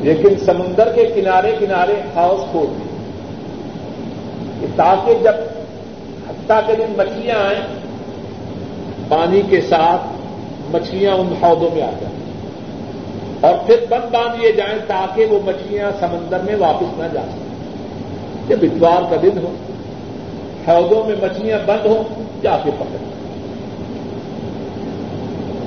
[0.00, 2.90] لیکن سمندر کے کنارے کنارے ہاؤس کھول دیں۔
[4.76, 5.34] تاکہ جب
[6.30, 7.60] ہفتہ کے دن مچھلیاں آئیں،
[9.08, 10.02] پانی کے ساتھ
[10.70, 12.19] مچھلیاں ان ہودوں میں آ جائیں۔
[13.40, 17.50] اور پھر بند باندھ لیے جائیں تاکہ وہ مچھلیاں سمندر میں واپس نہ جا سکیں
[18.48, 19.52] جب اتوار کا دن ہو۔
[20.66, 22.96] ہودوں میں مچھلیاں بند ہوں، جا کے پکڑ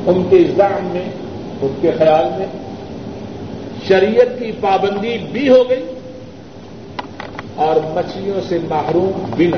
[0.07, 1.09] ان کے الزام میں،
[1.61, 2.45] ان کے خیال میں
[3.87, 5.85] شریعت کی پابندی بھی ہو گئی
[7.55, 9.55] اور مچھلیوں سے محروم بھی نہ۔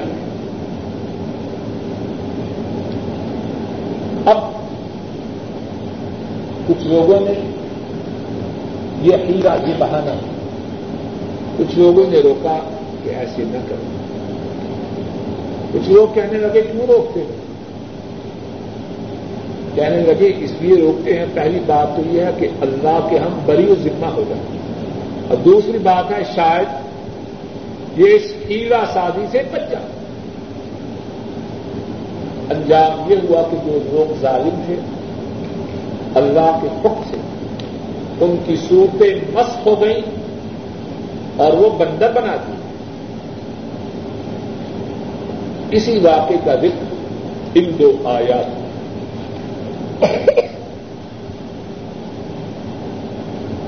[4.29, 4.37] اب
[6.67, 7.54] کچھ لوگوں نے
[9.05, 10.13] یہ ہیرا یہ بہانا
[11.57, 12.59] کچھ لوگوں نے روکا
[13.03, 13.97] کہ ایسے نہ کرو۔
[15.73, 17.45] کچھ لوگ کہنے لگے، کیوں روکتے ہیں؟
[19.75, 23.39] کہنے لگے، اس لیے روکتے ہیں۔ پہلی بات تو یہ ہے کہ اللہ کے ہم
[23.45, 24.43] بری و ذمہ ہو جائیں
[25.29, 26.67] اور دوسری بات ہے، شاید
[27.99, 29.85] یہ اس ہیرا سازی سے بچ جائے۔
[32.49, 34.75] انجام یہ ہوا کہ جو لوگ ظالم تھے،
[36.15, 37.04] اللہ کے حکم
[38.21, 40.01] ان کی صورتیں مست ہو گئیں
[41.37, 42.51] اور وہ بندر بنا دی
[45.77, 46.95] اسی واقعے کا ذکر
[47.55, 48.65] ان دو آیات۔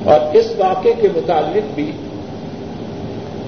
[0.08, 1.92] اور اس واقعے کے متعلق بھی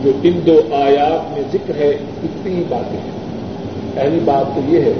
[0.04, 1.90] جو ان دو آیات میں ذکر ہے،
[2.24, 3.20] اتنی باتیں ہیں۔
[3.94, 4.94] پہلی بات تو یہ ہے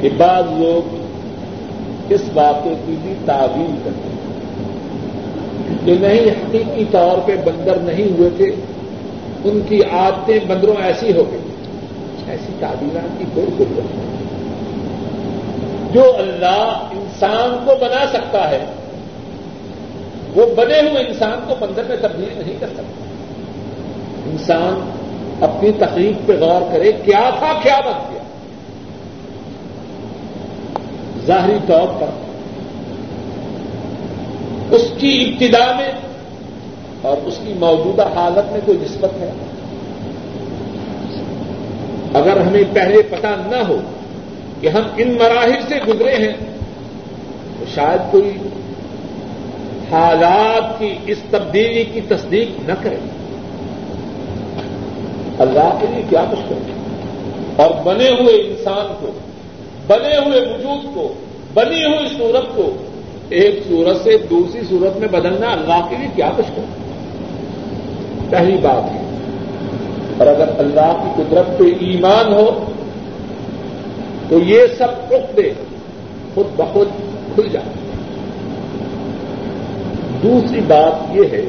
[0.00, 0.99] کہ بعض لوگ
[2.10, 4.20] اس واقعے کی بھی تعویل کرتے ہیں۔
[5.84, 8.54] جو نہیں حقیقی طور پہ بندر نہیں ہوئے تھے،
[9.44, 11.40] ان کی عادتیں بندروں ایسی ہو گئی
[12.28, 14.10] ایسی تعبیرات کی کوئی ضرورت نہیں۔
[15.92, 18.64] جو اللہ انسان کو بنا سکتا ہے،
[20.34, 22.82] وہ بنے ہوئے انسان کو بندر میں تبدیل نہیں کر سکتا۔
[24.26, 24.90] انسان
[25.40, 28.19] اپنی تقریب پہ غور کرے، کیا تھا، کیا بن گیا؟
[31.30, 32.06] ظاہری طور پر۔
[34.70, 35.92] اس کی ابتدا میں
[37.02, 39.32] اور اس کی موجودہ حالت میں کوئی نسبت ہے۔
[42.14, 43.76] اگر ہمیں پہلے پتا نہ ہو
[44.60, 46.32] کہ ہم ان مراحل سے گزرے ہیں،
[47.58, 48.32] تو شاید کوئی
[49.90, 52.96] حالات کی اس تبدیلی کی تصدیق نہ کرے۔
[55.38, 56.74] اللہ کے لیے کیا مشکل ہے؟
[57.56, 59.10] اور بنے ہوئے انسان کو
[59.90, 61.14] بنے ہوئے وجود کو،
[61.54, 62.70] بنی ہوئی صورت کو۔
[63.28, 68.92] ایک صورت سے دوسری صورت میں بدلنا اللہ کے لیے کیا مشکل؟ ہے پہلی بات
[68.92, 69.02] ہے۔
[70.18, 72.64] اور اگر اللہ کی قدرت پہ ایمان ہو،
[74.28, 75.52] تو یہ سب دے
[76.34, 76.88] خود بخود
[77.34, 77.66] کھل جائے
[80.22, 81.44] دوسری بات یہ ہے،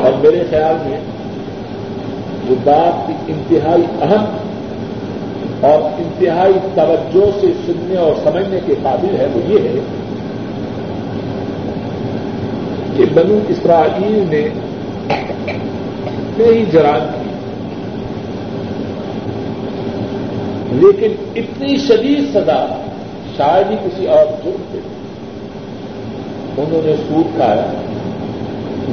[0.00, 1.00] اور میرے خیال میں
[2.48, 4.24] جو بات کی انتہائی اہم
[5.60, 9.80] اور انتہائی توجہ سے سننے اور سمجھنے کے قابل ہے وہ یہ ہے
[12.96, 14.48] کہ بنو اسرائیل نے
[16.36, 17.26] کئی جرائم کی
[20.72, 22.66] لیکن اتنی شدید سزا
[23.36, 24.78] شاید ہی کسی اور جرم پہ۔
[26.60, 27.66] انہوں نے سود کھایا،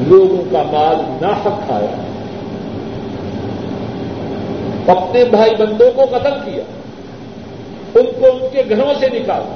[0.08, 2.13] لوگوں کا مال ناحق کھایا
[4.88, 6.64] اپنے بھائی بندوں کو قتل کیا،
[7.96, 9.56] ان کو ان کے گھروں سے نکالا۔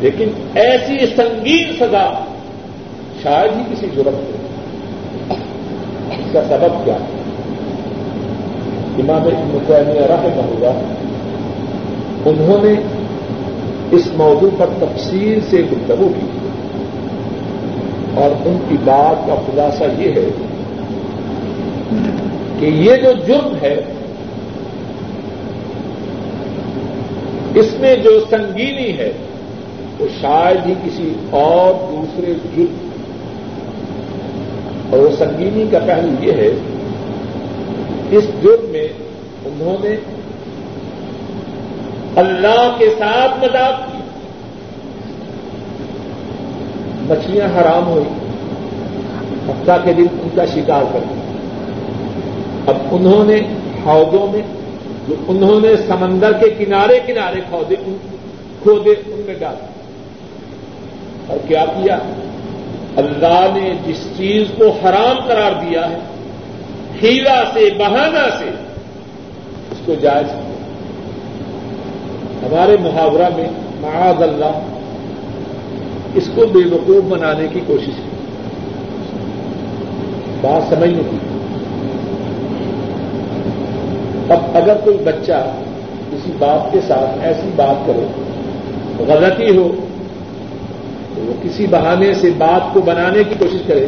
[0.00, 2.24] لیکن ایسی سنگین سزا
[3.22, 5.32] شاید ہی کسی جرم پہ
[6.18, 7.20] اس کا سبب کیا؟ ہے
[8.98, 9.58] امام ابن
[9.96, 10.94] رحمہ اللہ
[12.24, 12.74] انہوں نے
[13.90, 16.26] اس موضوع پر تفصیل سے گفتگو کی
[18.14, 20.28] اور ان کی بات کا خلاصہ یہ ہے
[22.60, 23.76] کہ یہ جو جرم ہے،
[27.54, 29.12] اس میں جو سنگینی ہے،
[29.98, 32.88] وہ شاید ہی کسی اور دوسرے جرم
[34.90, 36.50] اور وہ سنگینی کا پہلو یہ ہے،
[38.10, 38.88] اس جرم میں
[39.44, 39.96] انہوں نے
[42.16, 43.98] اللہ کے ساتھ مذاق کی۔
[47.00, 48.04] مچھلیاں حرام ہوئی
[49.50, 51.19] ہفتہ کے دن ان کا شکار کر دیا۔
[52.70, 53.40] اب انہوں نے
[53.86, 54.42] حوضوں میں
[55.08, 57.74] جو انہوں نے سمندر کے کنارے کنارے کھودے
[58.62, 59.54] کھودے ان میں ڈال۔
[61.26, 61.98] اور کیا کیا؟
[62.96, 65.98] اللہ نے جس چیز کو حرام قرار دیا ہے،
[67.02, 68.50] ہیلا سے بہانہ سے،
[69.70, 70.46] اس کو جائز کیا۔
[72.48, 73.48] ہمارے محاورہ میں
[73.80, 74.58] معاذ اللہ
[76.14, 78.10] اس کو بے وقوف بنانے کی کوشش کی۔
[80.40, 81.16] بات سمجھنے کی
[84.30, 85.38] اب اگر کوئی بچہ
[86.10, 88.06] کسی بات کے ساتھ ایسی بات کرے،
[89.08, 89.68] غلطی ہو،
[91.14, 93.86] تو وہ کسی بہانے سے بات کو بنانے کی کوشش کرے،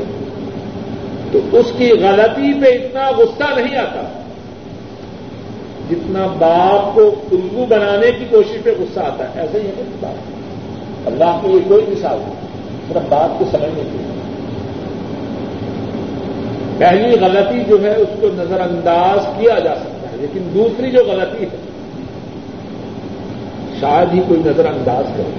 [1.32, 4.02] تو اس کی غلطی پہ اتنا غصہ نہیں آتا
[5.90, 11.06] جتنا باپ کو الگو بنانے کی کوشش پہ غصہ آتا ہے۔ ایسا ہی ہے بات
[11.06, 12.34] اللہ کو یہ کوئی مثال نہیں،
[12.88, 14.10] صرف بات کو سمجھنے کے لیے
[16.78, 19.91] پہلی غلطی جو ہے، اس کو نظر انداز کیا جا سکتا
[20.22, 21.60] لیکن دوسری جو غلطی ہے،
[23.80, 25.32] شاید ہی کوئی نظر انداز کرے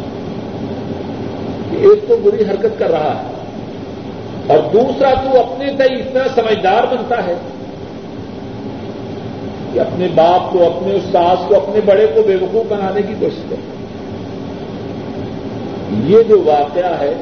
[1.70, 3.24] کہ ایک تو بری حرکت کر رہا ہے،
[4.48, 7.36] اور دوسرا تو اپنے تئی اتنا سمجھدار بنتا ہے
[9.74, 13.44] کہ اپنے باپ کو، اپنے استاذ کو، اپنے بڑے کو بے وقوف بنانے کی کوشش
[13.50, 13.72] کرتا
[16.08, 17.14] یہ جو واقعہ ہے،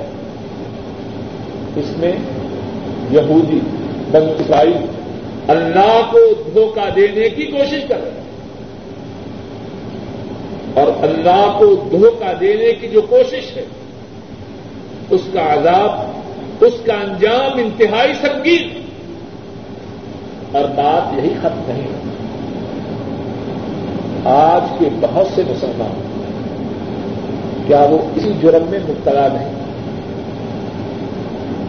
[1.75, 2.11] اس میں
[3.11, 3.59] یہودی
[4.11, 4.81] بن اسرائیل
[5.47, 6.19] اللہ کو
[6.53, 8.21] دھوکہ دینے کی کوشش کر رہے ہیں۔
[10.73, 13.65] اور اللہ کو دھوکہ دینے کی جو کوشش ہے،
[15.09, 15.99] اس کا عذاب،
[16.63, 18.81] اس کا انجام انتہائی سنگین۔
[20.51, 21.87] اور بات یہی ختم نہیں
[24.25, 26.01] آج کے بہت سے مسلمان،
[27.67, 29.51] کیا وہ اسی جرم میں مبتلا نہیں؟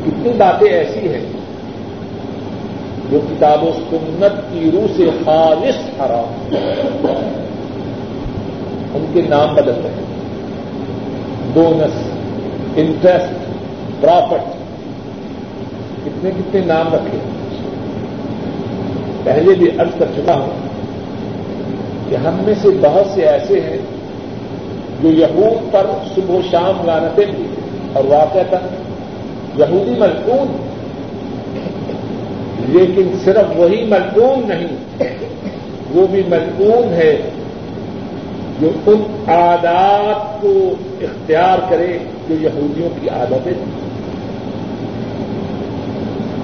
[0.06, 1.41] کتنی باتیں ایسی ہیں
[3.12, 6.56] جو کتاب و سنت کی روح سے خالص حرام
[8.94, 10.12] ان کے نام بدل رہے ہیں۔
[11.54, 12.02] دو نس
[12.76, 13.32] انٹرسٹ
[14.00, 14.40] پراپرٹ
[16.04, 17.18] کتنے کتنے نام رکھے
[19.24, 20.50] پہلے بھی ارد کر چکا ہوں
[22.08, 23.78] کہ ہم میں سے بہت سے ایسے ہیں
[25.02, 27.46] جو یہود پر صبح و شام لانتیں بھی
[27.92, 30.71] اور واقع تک یہودی ملکون
[32.68, 34.76] لیکن صرف وہی ملکون نہیں،
[35.90, 37.12] وہ بھی ملکون ہے
[38.60, 40.52] جو ان عادات کو
[41.02, 41.98] اختیار کرے
[42.28, 43.80] جو یہودیوں کی عادتیں تھیں۔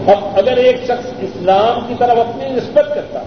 [0.06, 3.20] اب اگر ایک شخص اسلام کی طرف اپنی نسبت کرتا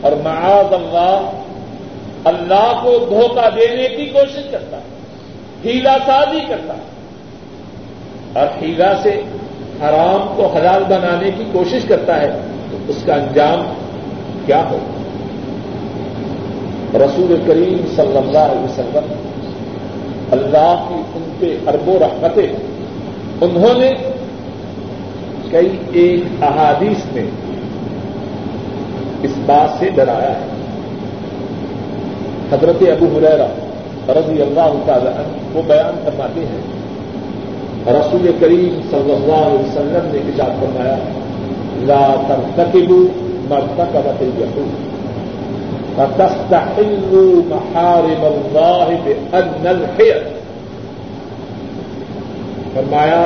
[0.00, 1.30] اور معاذ اللہ
[2.24, 4.78] اللہ کو دھوکہ دینے کی کوشش کرتا،
[5.64, 6.74] ہیلا سازی کرتا،
[8.40, 9.20] اور ہیلا سے
[9.82, 12.30] حرام کو حلال بنانے کی کوشش کرتا ہے،
[12.70, 13.62] تو اس کا انجام
[14.46, 14.78] کیا ہو
[16.94, 19.12] رسول کریم صلی اللہ علیہ وسلم،
[20.30, 22.52] اللہ کی ان پہ ارب و رحمتیں،
[23.40, 23.90] انہوں نے
[25.50, 27.26] کئی ایک احادیث میں
[29.22, 30.48] اس بات سے ڈرایا ہے۔
[32.52, 33.46] حضرت ابو حریرا
[34.08, 36.60] رضی اللہ تعالی عنہ وہ بیان فرماتے ہیں
[37.86, 40.96] رسول کریم صلی اللہ علیہ وسلم نے اجاز فرمایا،
[41.76, 43.06] لا ترتکبوا
[43.48, 44.90] مرتکبت اليهود.
[45.96, 50.18] فتستحلوا محارم الله بأن الحيل.
[52.74, 53.22] فرمایا،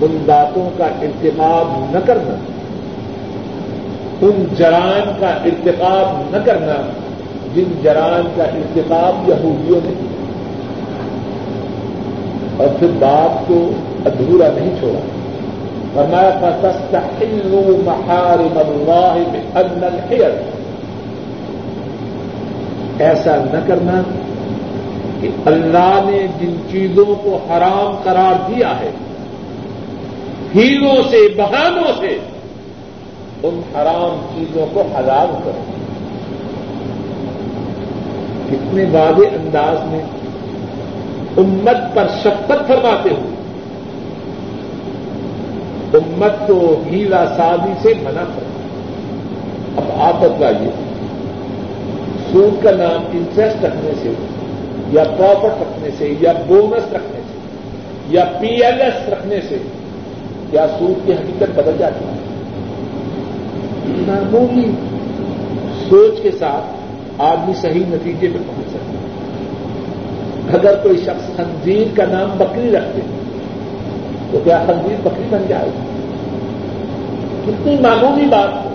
[0.00, 2.34] ان باتوں کا ارتقاب نہ کرنا،
[4.20, 6.90] ان جرائم کا ارتقاب نہ کرنا
[7.54, 10.09] جن جرائم کا ارتقاب یہودیوں نے کیا۔
[12.60, 13.70] اور پھر بات کو
[14.04, 15.00] ادھورا نہیں چھوڑا۔
[15.94, 20.32] فرمایا تھا تستحل محارم اللہ بأن الحیل
[22.98, 24.02] ایسا نہ کرنا
[25.20, 28.90] کہ اللہ نے جن چیزوں کو حرام قرار دیا ہے
[30.54, 32.18] ہیلوں سے بہانوں سے،
[33.42, 35.60] ان حرام چیزوں کو حلال کرو۔
[38.50, 40.02] کتنے واضح انداز میں
[41.36, 43.38] امت پر شپت فرماتے ہوئے
[45.94, 48.58] امت کو ہیلا سازی سے منع کرو۔
[49.76, 50.70] اب آپ بتلائیے
[52.32, 54.12] سود کا نام انٹرسٹ رکھنے سے
[54.90, 57.38] یا پراپرٹ رکھنے سے یا بونس رکھنے سے
[58.08, 59.56] یا پی ایل ایس رکھنے سے
[60.50, 62.12] کیا سود کی حقیقت بدل جاتی ہے؟
[64.06, 64.70] معمولی
[65.88, 66.64] سوچ کے ساتھ
[67.18, 68.59] آدمی صحیح نتیجے پہ پہنچ
[70.52, 73.00] اگر کوئی شخص خنزیر کا نام بکری رکھتے
[74.32, 78.70] تو کیا خنزیر بکری بن جائے؟ گی کتنی معمولی بات ہے۔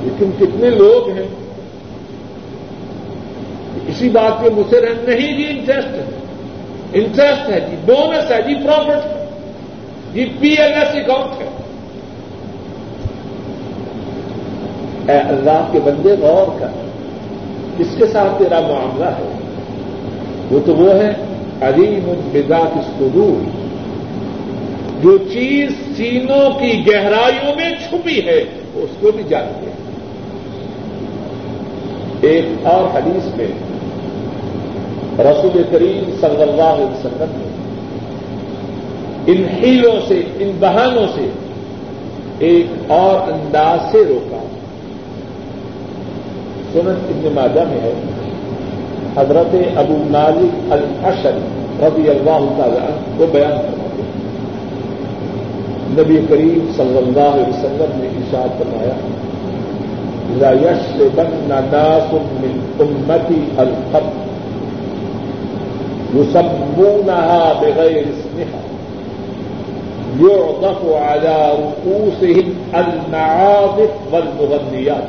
[0.00, 1.28] لیکن کتنے لوگ ہیں
[3.88, 6.04] اسی بات کے مصر ہیں، نہیں جی انٹرسٹ ہے۔
[6.92, 9.26] انٹرسٹ ہے جی بونس ہے جی پروفٹ ہے۔
[10.12, 11.48] یہ پی ایل ایس اکاؤنٹ ہے۔
[15.12, 16.68] اے اللہ کے بندے غور کر،
[17.78, 19.43] کس کے ساتھ تیرا معاملہ ہے؟
[20.54, 21.12] وہ تو وہ ہے
[21.60, 23.44] علیم بدا کی سرور
[25.02, 28.44] جو چیز سینوں کی گہرائیوں میں چھپی ہے
[28.74, 29.84] اس کو بھی جانتے ہیں۔
[32.20, 33.46] ایک اور حدیث میں
[35.18, 37.48] رسول کریم صلی اللہ علیہ وسلم نے
[39.32, 41.28] ان ہیلوں سے، ان بہانوں سے
[42.38, 44.46] ایک اور انداز سے روکا۔
[46.72, 48.13] سنت ابن ماجہ میں ہے۔
[49.16, 51.38] حضرت ابو مالک الاشر
[51.82, 54.22] رضی اللہ تعالی کو بیان کرواتے ہیں۔
[56.00, 58.94] نبی کریم صلی اللہ علیہ وسلم نے ارشاد فرمایا،
[60.40, 64.24] لا يشربن ناس من امتی الخط
[66.16, 68.62] يسمونها بغير اسمها
[70.20, 75.08] يعطف على رؤوسهم المعاطف والمغنيات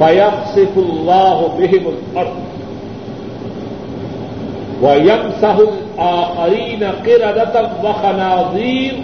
[0.00, 2.38] فيخسف الله بهم الأرض
[4.82, 8.94] ويمسح الآخرين قردة وخناظير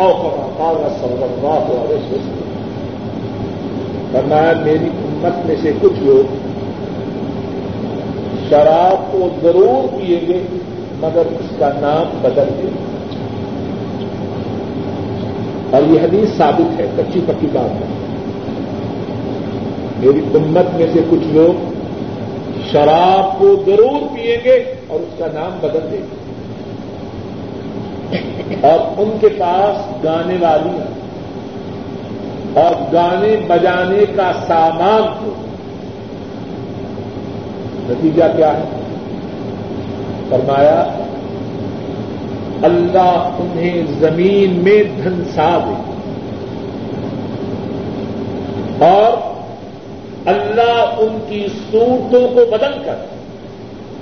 [0.00, 2.50] أو كما قال صلى الله عليه وسلم
[4.12, 6.34] فرمایا، میری امت میں سے کچھ لوگ
[8.50, 10.40] شراب کو ضرور پیئیں گے،
[11.00, 12.68] مگر اس کا نام بدل دے
[15.70, 18.01] اور یہ حدیث ثابت ہے، کچی پکی بات ہے۔
[20.02, 21.72] میری امت میں سے کچھ لوگ
[22.72, 26.32] شراب کو ضرور پیئیں گے اور اس کا نام بدل دیں گے۔
[28.66, 30.78] اور ان کے پاس گانے والی
[32.60, 35.34] اور گانے بجانے کا سامان ہو۔
[37.88, 38.64] نتیجہ کیا ہے؟
[40.28, 40.88] فرمایا،
[42.62, 45.92] اللہ انہیں زمین میں دھنسا دے۔
[48.84, 49.31] اور
[50.52, 52.94] اللہ ان کی صورتوں کو بدل کر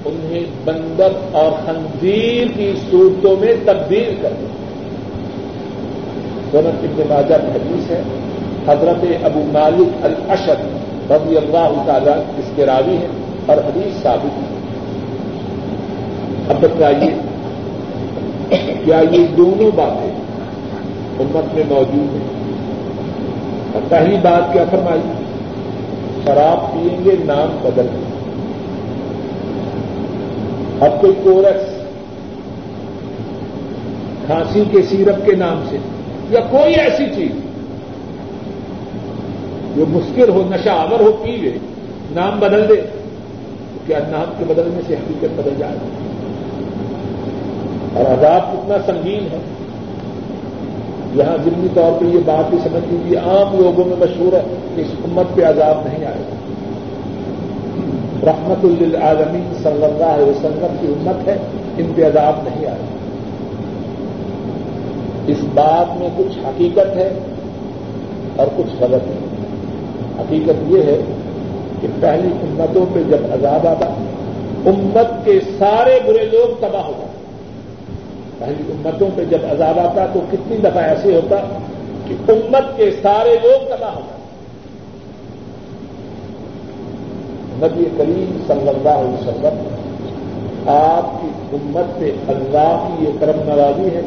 [0.05, 4.47] انہیں بندر اور خنزیر کی صورتوں میں تبدیل کر دے۔
[6.53, 8.03] دونوں ابن ماجہ حدیث ہے،
[8.67, 13.09] حضرت ابو مالک الاشد رضی اللہ تعالیٰ اس کے راوی ہیں
[13.47, 14.57] اور حدیث ثابت ہے۔
[16.49, 17.11] اب بتائیے،
[18.85, 20.11] کیا یہ دونوں باتیں
[21.21, 22.43] امت میں موجود ہیں؟
[23.73, 25.20] اور پہلی بات کیا فرمائی؟
[26.25, 28.11] شراب پیئیں گے، نام بدل گے۔
[30.81, 31.81] اب کوئی کورس
[34.27, 35.77] کھانسی کے سیرپ کے نام سے
[36.31, 37.33] یا کوئی ایسی چیز
[39.77, 41.53] جو مشکل ہو، نشہ آور ہو، پی لے،
[42.11, 45.77] نام بدل دے، تو کیا نام کے بدلنے سے حقیقت بدل جائے؟
[47.95, 49.39] اور عذاب کتنا سنگین ہے۔
[51.15, 54.43] یہاں ضمنی طور پہ یہ بات بھی سمجھ لیجیے، عام لوگوں میں مشہور ہے
[54.75, 56.35] کہ اس امت پہ عذاب نہیں آئے گا۔
[58.31, 61.37] رحمت للعالمین صلی اللہ علیہ وسلم کی امت ہے،
[61.79, 62.97] ان پہ عذاب نہیں آئے گا۔
[65.27, 67.11] اس بات میں کچھ حقیقت ہے
[68.37, 69.19] اور کچھ غلط ہے۔
[70.19, 70.99] حقیقت یہ ہے
[71.81, 73.87] کہ پہلی امتوں پہ جب عذاب آتا،
[74.67, 77.10] امت کے سارے برے لوگ تباہ ہو جاتے۔
[78.41, 81.37] پہلی امتوں پہ جب عذاب آتا تو کتنی دفعہ ایسے ہوتا
[82.07, 84.01] کہ امت کے سارے لوگ تباہ ہو
[87.63, 93.89] نبی کریم صلی اللہ علیہ وسلم، آپ کی امت سے اللہ کی یہ کرم نوازی
[93.97, 94.03] ہے۔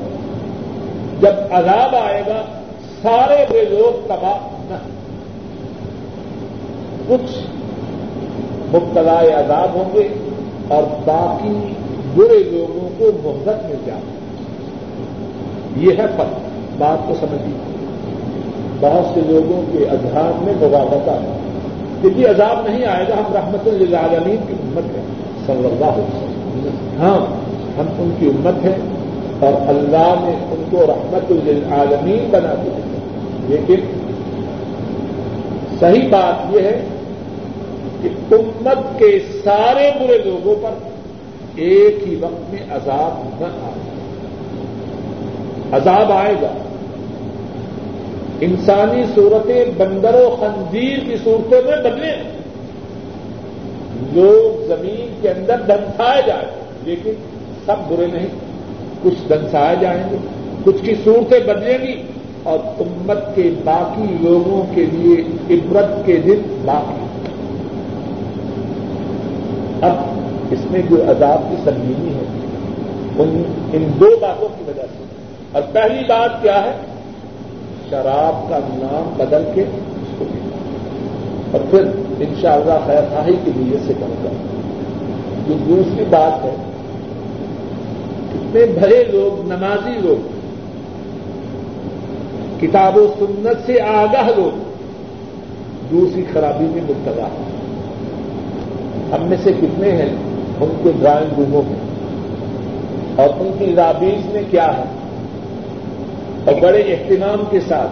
[1.22, 2.42] جب عذاب آئے گا،
[3.02, 4.38] سارے وہ لوگ تباہ
[4.70, 4.78] نہ
[7.08, 7.38] کچھ
[8.76, 10.08] مبتلا عذاب ہوں گے
[10.68, 11.74] اور باقی
[12.16, 14.13] برے لوگوں کو محبت مل جائے۔
[15.78, 16.40] یہ ہے فرق،
[16.78, 17.76] بات کو سمجھیے۔
[18.80, 21.38] بہت سے لوگوں کے اذہان میں مبابتا ہے۔
[22.02, 25.04] کہ عذاب نہیں آئے گا، ہم رحمت للعالمین کی امت ہیں۔
[25.48, 27.44] صلی اللہ علیہ وسلم۔ ہاں
[27.80, 28.76] ہم ان کی امت ہیں
[29.40, 32.80] اور اللہ نے ان کو رحمت للعالمین بنا دیا
[33.48, 33.76] لیکن
[35.80, 36.82] صحیح بات یہ ہے
[38.02, 40.70] کہ امت کے سارے برے لوگوں پر
[41.56, 43.73] ایک ہی وقت میں عذاب نہ آئے۔
[45.74, 46.48] عذاب آئے گا۔
[48.42, 52.12] انسانی صورتیں بندر و خنزیر کی صورتوں میں بدلے۔
[54.14, 56.48] لوگ زمین کے اندر دنسائے جائیں
[56.84, 57.12] لیکن
[57.66, 58.28] سب برے نہیں۔
[59.04, 60.18] کچھ دنسائے جائیں گے،
[60.64, 62.02] کچھ کی صورتیں بدلیں گی۔
[62.44, 65.16] اور امت کے باقی لوگوں کے لیے
[65.56, 67.06] عبرت کے دن باقی۔
[69.82, 69.96] اب
[70.52, 72.24] اس میں جو عذاب کی سنگینی ہے
[73.74, 75.03] ان دو باتوں کی وجہ سے۔
[75.54, 76.72] اور پہلی بات کیا ہے؟
[77.90, 80.26] شراب کا نام بدل کے اس کو
[81.52, 81.84] اور پھر
[82.20, 84.30] ان شاء اللہ خیر خاہی کی نیت سے کروں گا۔
[85.48, 86.56] جو دوسری بات ہے
[88.34, 90.28] کتنے بھرے لوگ، نمازی لوگ،
[92.62, 94.58] کتاب و سنت سے آگاہ لوگ،
[95.92, 97.28] دوسری خرابی میں مبتلا
[99.16, 100.10] ہم میں سے کتنے ہیں؟
[100.62, 101.80] ان کے ڈرائنگ روموں میں۔
[103.16, 104.84] اور ان کی رابیز میں کیا ہے؟
[106.46, 107.92] اور بڑے اہتمام کے ساتھ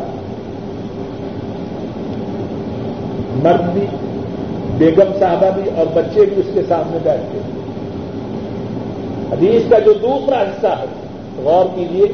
[3.43, 3.85] مرد بھی،
[4.77, 7.49] بیگم صاحبہ بھی اور بچے بھی اس کے سامنے بیٹھتے ہیں۔
[9.31, 10.85] حدیث کا جو دوسرا حصہ ہے،
[11.43, 12.05] غور کیجیے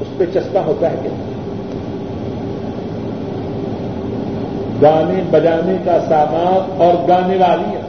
[0.00, 1.08] اس پہ چسپا ہوتا ہے کہ
[4.82, 7.86] گانے بجانے کا سامان اور گانے والیاں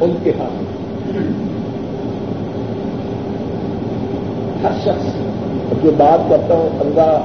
[0.00, 0.64] ان کے ہاتھ
[4.64, 5.27] ہر شخص
[5.82, 7.20] جو بات کرتا ہوں اللہ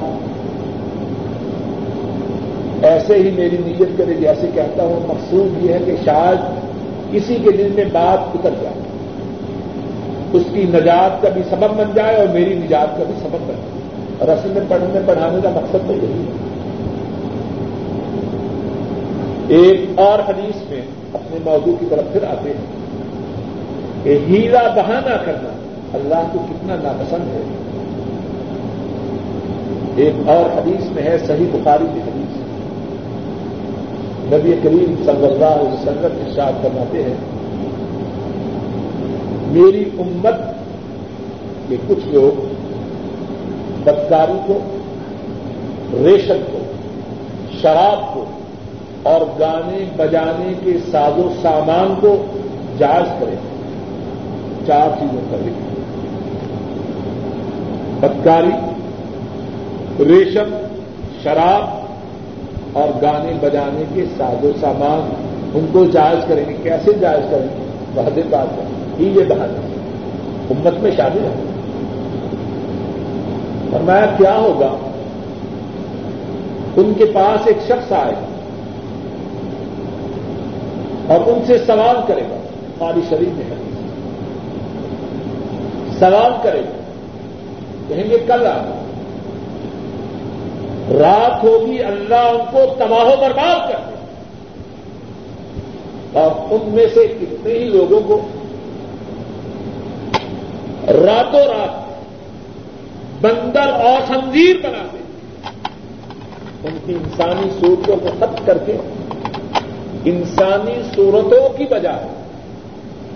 [2.86, 6.38] ایسے ہی میری نیت کرے جیسے کہتا ہوں، مقصود یہ ہے کہ شاید
[7.12, 8.76] کسی کے دل میں بات اتر جائے،
[10.34, 13.48] اس کی نجات کا بھی سبب بن جائے اور میری نجات کا بھی سبب بن
[13.48, 13.84] جائے۔
[14.18, 16.32] اور اصل میں پڑھنے، پڑھانے کا مقصد تو یہی ہے۔
[19.48, 20.82] ایک اور حدیث میں
[21.14, 22.84] اپنے موضوع کی طرف پھر آتے ہیں
[24.04, 25.50] کہ ہیرا بہانہ کرنا
[25.94, 27.63] اللہ کو کتنا ناپسند ہے۔
[29.96, 32.38] ایک اور حدیث میں ہے، صحیح بخاری کی حدیث۔
[34.34, 37.14] نبی کریم صلی اللہ علیہ وسلم ارشاد فرماتے ہیں،
[39.48, 40.36] میری امت
[41.70, 42.40] کے کچھ لوگ
[43.84, 44.60] بدکاری کو،
[46.06, 46.60] ریشم کو،
[47.62, 48.24] شراب کو
[49.04, 52.26] اور گانے بجانے کے ساز و سامان کو
[52.78, 53.36] جائز کریں۔
[54.68, 55.72] چار چیزوں کا ذکر
[58.00, 58.73] بدکاری
[60.00, 60.66] ریشم،
[61.24, 61.84] شراب
[62.78, 65.10] اور گانے بجانے کے ساز و سامان
[65.54, 67.66] ان کو جائز کریں گے۔ کیسے جائز کریں گے؟
[67.96, 68.64] بہت بات ہے۔
[69.04, 69.60] یہ بہادر
[70.50, 71.30] امت میں شامل ہے۔
[73.72, 74.76] فرمایا، کیا ہوگا؟
[76.76, 78.14] ان کے پاس ایک شخص آئے
[81.08, 82.38] اور ان سے سوال کرے گا۔
[82.78, 83.56] قاری شریف میں
[86.00, 86.82] سوال کرے گا۔
[87.88, 88.80] کہیں گے، کل آ
[90.92, 93.96] رات ہوگی اللہ ان کو تباہ و برباد کر دے
[96.20, 98.22] اور ان میں سے کتنے ہی لوگوں کو
[100.88, 101.82] راتوں رات
[103.22, 104.98] بندر اور خنزیر بنا دے
[106.64, 108.78] ان کی انسانی صورتوں کو ختم کر کے
[110.06, 112.08] انسانی صورتوں کی بجائے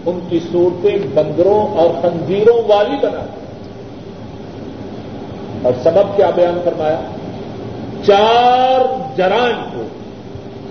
[0.05, 3.45] ان کی صورتیں بندروں اور خنزیروں والی بنا دیں
[5.61, 6.99] اور سبب کیا بیان فرمایا؟
[8.07, 8.79] چار
[9.17, 9.83] جرائم کو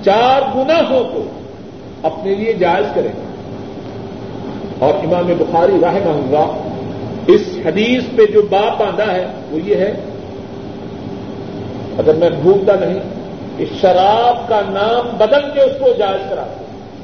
[0.04, 1.24] چار گناہوں کو
[2.02, 3.12] اپنے لیے جائز کریں۔
[4.78, 6.68] اور امام بخاری راہ اللہ
[7.26, 9.92] اس حدیث پہ جو بات باندھا ہے، وہ یہ ہے،
[11.98, 12.98] اگر میں بھولتا نہیں
[13.56, 16.44] کہ شراب کا نام بدل کے اس کو جائز کرا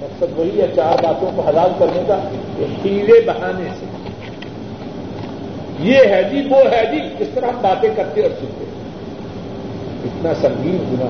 [0.02, 2.18] مقصد وہی ہے چار باتوں کو حلال کرنے کا
[2.58, 3.86] کہ ہیرے بہانے سے۔
[5.78, 8.81] یہ ہے جی وہ ہے جی کس طرح ہم باتیں کرتے اور سنتے۔
[10.22, 11.06] اتنا سنگین گنا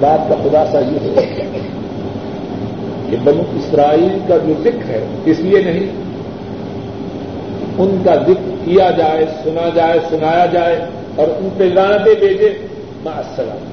[0.00, 1.22] بات کا خلاصہ یہ ہے
[3.10, 5.90] کہ بنو اسرائیل کا جو ذکر ہے، اس لیے نہیں،
[7.78, 10.76] ان کا ذکر کیا جائے، سنا جائے، سنایا جائے
[11.16, 12.48] اور ان پہ لانتے بھیجے
[13.04, 13.64] السلام۔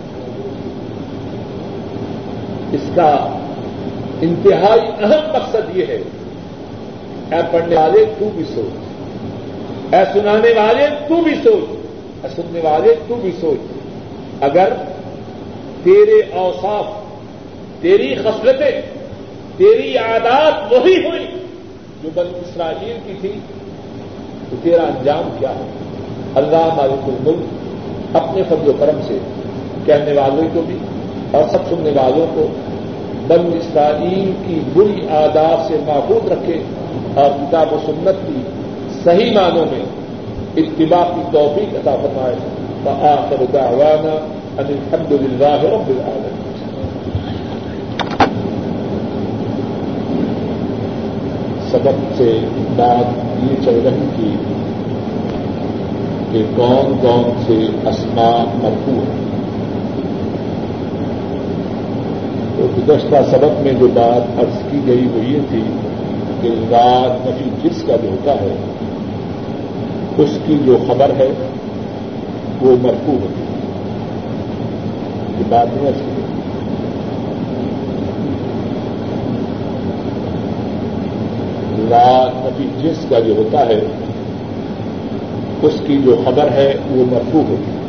[2.71, 3.11] اس کا
[4.21, 6.01] انتہائی اہم مقصد یہ ہے،
[7.31, 11.80] اے پڑھنے والے تو بھی سوچ، اے سنانے والے تو بھی سوچ
[12.35, 13.71] سننے والے، تو بھی سوچ۔
[14.41, 14.73] اگر
[15.83, 16.85] تیرے اوصاف،
[17.81, 18.81] تیری خصلتیں،
[19.57, 21.25] تیری عادات وہی ہوئی
[22.03, 23.31] جو بن اسرائیل کی تھی،
[24.49, 25.69] تو تیرا انجام کیا ہے؟
[26.35, 27.45] اللہ مالک الملک
[28.15, 29.17] اپنے فضل و کرم سے
[29.85, 30.77] کہنے والوں کو بھی
[31.31, 32.47] اور سب سننے والوں کو
[33.27, 36.63] بن اسرائیل کی بری آداب سے محفوظ رکھے
[37.15, 38.41] اور کتاب و سنت کی
[39.03, 40.00] صحیح معنوں میں
[40.57, 42.35] اتباع کی توفیق عطا فرمائے۔
[42.85, 44.15] آخر دعوانا
[44.57, 46.41] ان الحمد للہ رب العالمین۔
[51.71, 52.39] سبق سے
[52.75, 53.05] بات
[53.43, 54.35] یہ چل رہی تھی
[56.31, 59.31] کہ کون کون سے اسما مرفوع ہیں۔
[62.57, 65.63] تو گزشتہ سبق میں جو بات عرض کی گئی وہ یہ تھی
[66.41, 68.55] کہ رات نفی جس کا جو ہوتا ہے
[70.21, 71.29] اس کی جو خبر ہے،
[72.61, 73.57] وہ مرفوع ہوتی ہے۔
[75.37, 76.11] یہ بات نہیں اچھی
[81.89, 83.81] رات نفی جس کا جو ہوتا ہے،
[85.61, 87.81] اس کی جو خبر ہے، وہ مرفوع ہوتی ہے۔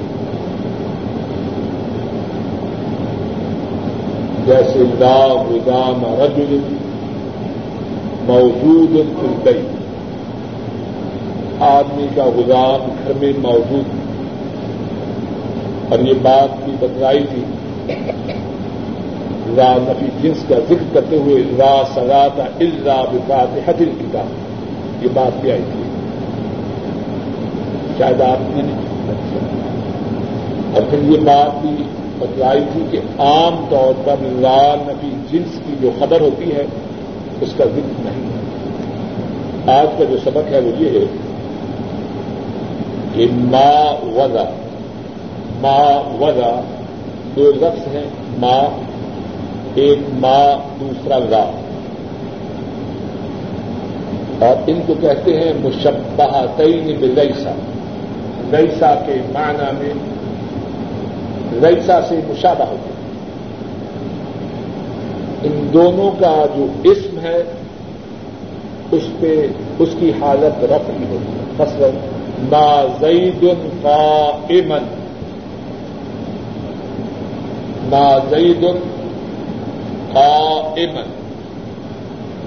[4.46, 6.58] جیسے لا غدام رجل
[8.26, 8.96] موجود
[9.44, 9.62] گئی
[11.62, 13.84] آدمی کا غلام گھر میں موجود
[15.92, 17.42] اور یہ بات بھی بتلائی تھی۔
[19.56, 25.40] را نفی جنس کا ذکر کرتے ہوئے را سراتا الزا بفات حدل کتاب یہ بات
[25.40, 25.82] بھی آئی تھی۔
[27.98, 28.62] شاید آپ نے
[30.74, 31.82] اور پھر یہ بات بھی
[32.18, 36.66] بتلائی تھی کہ عام طور پر لا نفی جنس کی جو خبر ہوتی ہے،
[37.40, 38.32] اس کا ذکر نہیں۔ ہے
[39.72, 41.04] آج کا جو سبق ہے وہ یہ ہے
[43.14, 44.44] کہ ما وزا
[45.60, 46.60] ما وزا
[47.36, 48.04] دو لفظ ہیں
[48.38, 48.92] ماں
[49.74, 51.50] ایک ماں دوسرا لا
[54.38, 57.52] اور ان کو کہتے ہیں مشبہ تین بلیسا۔
[58.52, 59.94] ریسا کے معنی میں
[61.62, 63.02] ریسا سے مشابہ ہوتے ہیں۔
[65.42, 67.42] ان دونوں کا جو اسم ہے،
[68.90, 69.46] اس پہ
[69.78, 71.90] اس کی حالت رفعی ہوتی ہے۔ مثلاً
[72.50, 73.44] ما زید
[73.82, 74.84] قائمن
[77.90, 78.64] ما زید
[80.12, 81.10] قائمن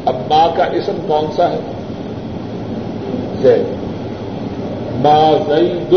[0.06, 1.60] اب ماں کا اسم کون سا ہے؟
[3.42, 3.66] زید.
[4.96, 5.96] ما زید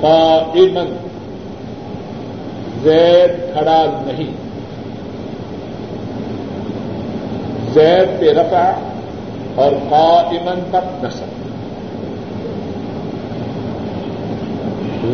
[0.00, 0.96] قائمن
[2.82, 4.32] زید کھڑا نہیں.
[7.72, 8.70] زید پہ رفع
[9.54, 11.33] اور قائمن تک نصب.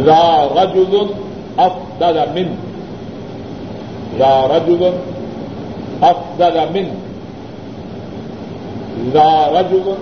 [0.04, 0.96] لا رجل
[1.56, 2.54] افضل من.
[4.16, 4.90] لا رجل
[6.00, 6.88] افضل من.
[9.14, 9.92] لا رجل،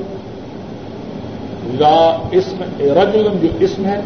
[1.79, 4.01] لا اسم، رجل جو اسم ہے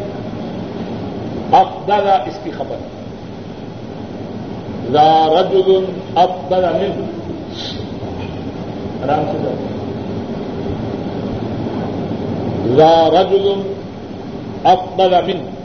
[1.53, 2.77] افضل اس کی خبر.
[4.91, 5.85] لا رجل
[6.17, 7.05] افضل من.
[9.03, 9.55] آرام سے جاؤ.
[12.65, 13.63] لا رجل
[14.65, 15.62] افضل من.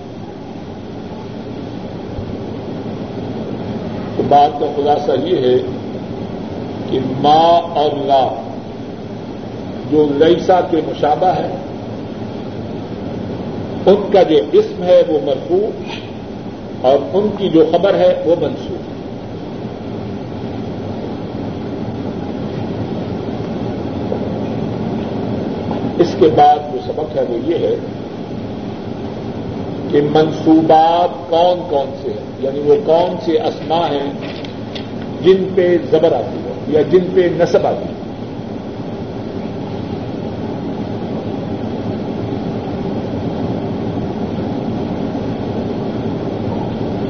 [4.29, 5.57] بات کا خلاصہ یہ ہے
[6.89, 8.27] کہ ماں اور لا
[9.91, 11.47] جو لئیسا کے مشابہ ہے،
[13.85, 15.67] ان کا جو اسم ہے وہ مرفوع
[16.81, 18.85] اور ان کی جو خبر ہے وہ منسوخ
[26.01, 27.75] اس کے بعد جو سبق ہے وہ یہ ہے
[29.91, 34.13] کہ منصوبات کون کون سے ہیں؟ یعنی وہ کون سے اسما ہیں
[35.21, 37.97] جن پہ زبر آتی ہے یا جن پہ نصب آتی ہے؟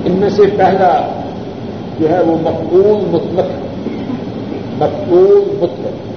[0.06, 1.24] ان میں سے پہلا
[2.00, 3.46] جو ہے وہ مقبول مطلق
[4.80, 6.08] مقبول مطلق۔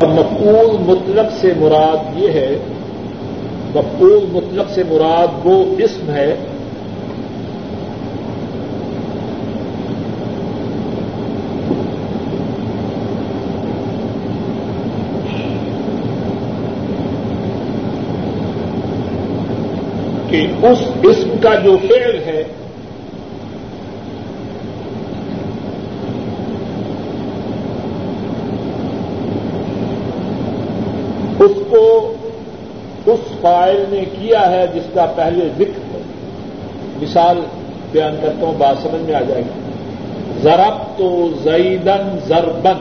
[0.00, 2.58] اور مقبول مطلق سے مراد یہ ہے
[3.76, 6.36] مقبول مطلق سے مراد وہ اسم ہے۔
[20.30, 22.44] کہ اس اسم کا جو فعل ہے
[31.38, 32.14] اس کو
[33.06, 36.00] اس فائل نے کیا ہے جس کا پہلے ذکر ہے
[37.02, 37.40] مثال
[37.92, 39.60] بیان کرتا ہوں، بات سمجھ میں آ جائے گی۔
[40.42, 42.78] ضرب تو زیدن زربن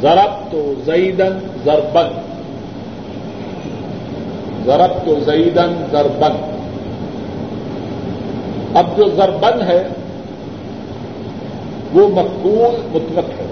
[0.00, 2.08] ضرب تو زیدن زربن
[4.64, 6.32] ضرب تو زیدن زربن
[8.74, 9.88] اب جو زربن ہے،
[11.92, 13.46] وہ مقبول مطلق ہے۔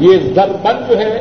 [0.00, 1.20] یہ زربن جو ہے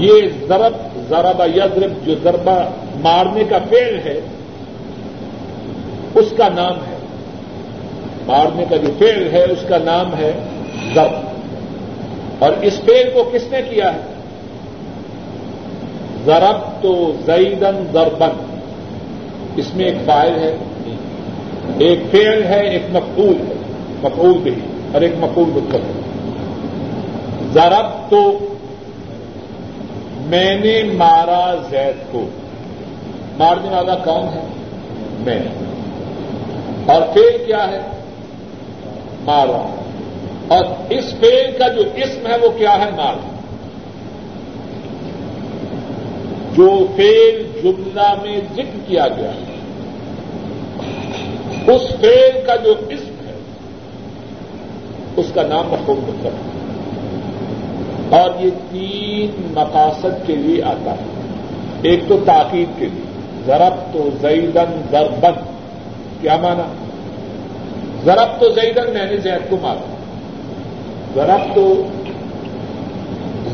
[0.00, 2.62] یہ ضرب ضرب یضرب جو ضربہ
[3.02, 4.20] مارنے کا پیڑ ہے،
[6.14, 6.96] اس کا نام ہے۔
[8.26, 10.32] مارنے کا جو پیڑ ہے، اس کا نام ہے
[10.94, 11.12] ضرب۔
[12.38, 14.00] اور اس پیڑ کو کس نے کیا ہے؟
[16.24, 18.28] ضرب تو زیدن ضربن
[19.56, 20.56] اس میں ایک فائل ہے،
[21.78, 23.54] ایک پیڑ ہے، ایک مقبول ہے۔
[24.02, 24.54] مقبول بھی
[24.92, 26.00] اور ایک مقبول مطلب ہے۔
[27.52, 28.38] ضرب تو
[30.30, 32.28] میں نے مارا زید کو۔
[33.38, 34.46] مارنے والا کون ہے؟
[35.18, 35.42] میں۔
[36.86, 37.80] اور فیل کیا ہے؟
[39.20, 39.74] مارا۔
[40.48, 43.38] اور اس فیل کا جو اسم ہے وہ کیا ہے؟ مارا۔
[46.54, 49.54] جو فیل جملہ میں ذکر کیا گیا ہے۔
[51.72, 53.34] اس فیل کا جو اسم ہے،
[55.16, 56.49] اس کا نام مفہوم مطلب ہے۔
[58.10, 61.04] اور یہ تین مقاصد کے لیے آتا ہے۔
[61.82, 63.04] ایک تو تاکید کے لیے۔
[63.46, 65.32] ضرب تو زیدن ضربن۔
[66.20, 66.62] کیا مانا؟
[68.04, 69.96] ضرب تو زیدن میں نے زید کو مارا۔
[71.14, 71.82] ضرب تو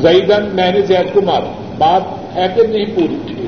[0.01, 3.45] زیدن میں نے زید کو مارا۔ بات ہے کہ نہیں پوری تھی۔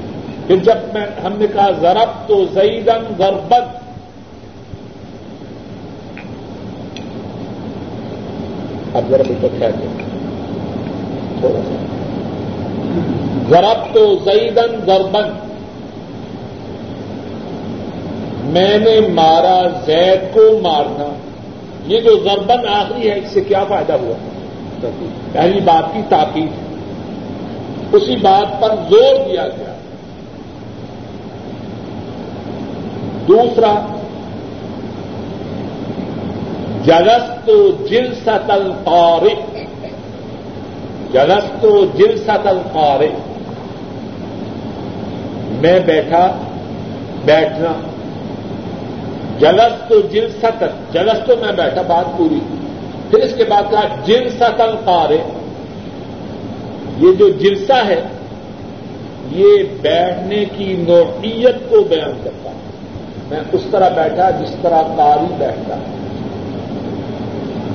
[0.48, 3.62] پھر جب میں ہم نے کہا ضرب تو زیدن ضربن۔
[8.94, 10.09] اب ذرا بالکل خیر۔ دیں
[13.50, 15.24] ضرب تو زیدن ضربن
[18.44, 21.14] میں نے مارا زید کو مارنا۔
[21.88, 24.14] یہ جو ضربن آخری ہے، اس سے کیا فائدہ ہوا؟
[25.32, 26.50] پہلی بات کی تاکید۔
[27.92, 29.74] اسی بات پر زور دیا گیا۔
[33.28, 33.86] دوسرا،
[36.84, 37.50] جلست
[41.14, 43.30] جلسط الطارق جلست جلسط الطارق
[45.62, 46.32] میں بیٹھا،
[47.26, 47.72] بیٹھنا۔
[49.40, 52.40] جلس تو جلست جلس تو میں بیٹھا، بات پوری۔
[53.10, 55.18] پھر اس کے بعد کہا جلسط القارے
[56.98, 58.02] یہ جو جلسہ ہے،
[59.32, 62.56] یہ بیٹھنے کی نوعیت کو بیان کرتا ہے۔
[63.30, 65.76] میں اس طرح بیٹھا، جس طرح کاری بیٹھتا۔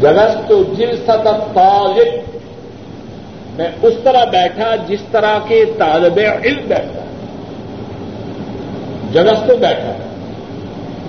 [0.00, 2.33] جگس تو جل سطح طالب
[3.56, 7.00] میں اس طرح بیٹھا جس طرح کے طالب علم بیٹھتا
[9.12, 9.92] جگس تو بیٹھا۔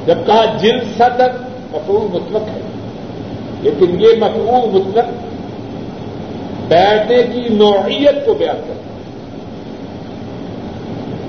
[0.05, 1.23] جب کہا جل سطح
[1.71, 2.61] مفعول مطلق ہے،
[3.61, 5.05] لیکن یہ مفعول مطلق
[6.67, 8.89] بیٹھنے کی نوعیت کو بیان کرتا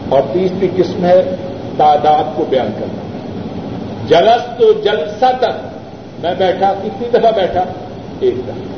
[0.08, 1.36] اور تیسری قسم ہے
[1.76, 3.02] تعداد کو بیان کرنا۔
[4.08, 5.66] جلس تو جلسہ تک
[6.20, 7.64] میں بیٹھا، کتنی دفعہ بیٹھا؟
[8.20, 8.75] ایک دفعہ۔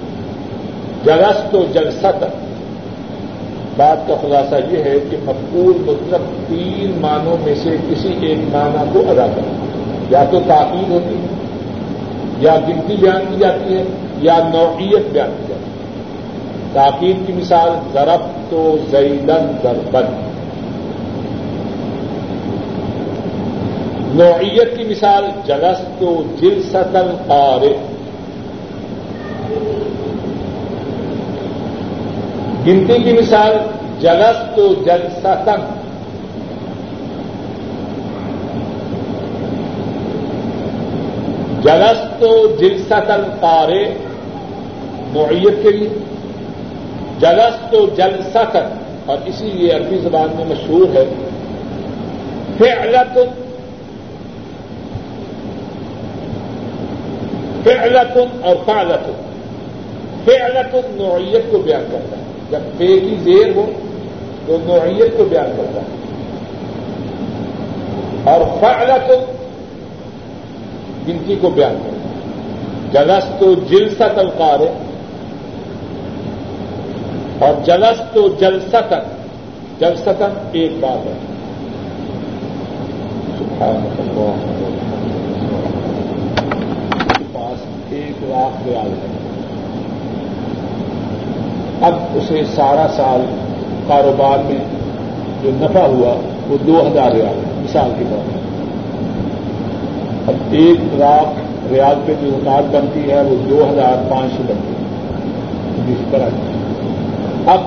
[1.04, 2.48] جلس تو جلسہ تک
[3.76, 8.90] بات کا خلاصہ یہ ہے کہ مقبول مطلب تین معنوں میں سے کسی ایک معنی
[8.92, 9.64] کو ادا کرنا۔
[10.10, 11.26] یا تو تاخیر ہوتی ہے،
[12.38, 13.82] یا گنتی بیان کی جاتی ہے،
[14.22, 15.58] یا نوعیت بیان کی جاتی ہے۔
[16.72, 20.28] تاخیر کی مثال، ضرب تو زیدن دربن
[24.14, 27.32] نوعیت کی مثال جلس تو جل ستل
[32.68, 33.52] گنتی کی مثال
[34.00, 35.60] جلس تو جل ستن
[41.62, 43.84] جلس تو جل ستل پارے
[45.14, 45.88] نوعیت کے لیے۔
[47.20, 51.04] جلس تو جل ستن اور اسی لیے عربی زبان میں مشہور ہے۔
[52.58, 53.18] فعلت
[57.64, 59.12] فعلتن اور فعلتن۔
[60.24, 63.66] فعلتن نوعیت کو بیان کرتا ہے۔ جب پے کی زیر ہو
[64.46, 65.98] تو نوعیت کو بیان کرتا ہے۔
[68.24, 69.32] اور فعلتن
[71.08, 71.98] گنتی کو بیان کرتا ہے۔
[72.92, 74.60] جلس تو جلسا تلقار
[77.38, 78.98] اور جلس تو جلستن
[79.80, 81.12] جلستن ایک بات ہے۔
[87.32, 89.27] پاس ایک لاکھ ریال ہے۔
[91.82, 93.24] اب اسے سارا سال
[93.88, 94.64] کاروبار میں
[95.42, 96.14] جو نفع ہوا
[96.48, 98.38] وہ دو ہزار ریال ہے مثال کے طور پر۔
[100.28, 101.40] اب ایک لاکھ
[101.72, 104.78] ریال پہ جو حکومت بنتی ہے وہ دو ہزار پانچ سو بنتی ہے۔
[105.88, 106.28] جس طرح
[107.46, 107.60] اب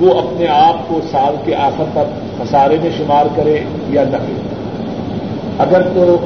[0.00, 4.40] وہ اپنے آپ کو سال کے آخر تک خسارے میں شمار کرے یا نہ کرے۔
[5.58, 6.16] اگر تو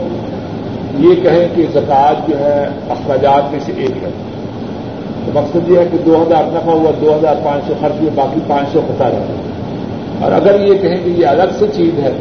[0.98, 4.10] یہ کہیں کہ زکات جو ہے اخراجات میں سے ایک ہے۔
[5.28, 8.10] تو مقصد یہ ہے کہ دو ہزار نفع ہوا، دو ہزار پانچ سو خرچ ہوئے،
[8.14, 9.08] باقی پانچ سو خسا
[10.20, 12.12] اور اگر یہ کہیں کہ یہ الگ سے چیز ہے،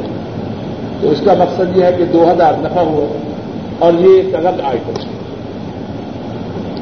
[1.01, 3.17] تو اس کا مقصد یہ ہے کہ دو ہزار نفع ہوا
[3.79, 5.17] اور یہ ایک الگ آئٹم ہے۔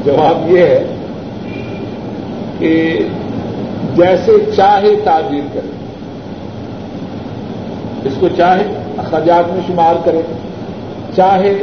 [0.05, 0.83] جواب یہ ہے
[2.59, 2.99] کہ
[3.95, 5.71] جیسے چاہے تعبیر کرے
[8.05, 8.63] اس کو چاہے
[8.97, 10.21] اخراجات میں شمار کرے
[11.15, 11.53] چاہے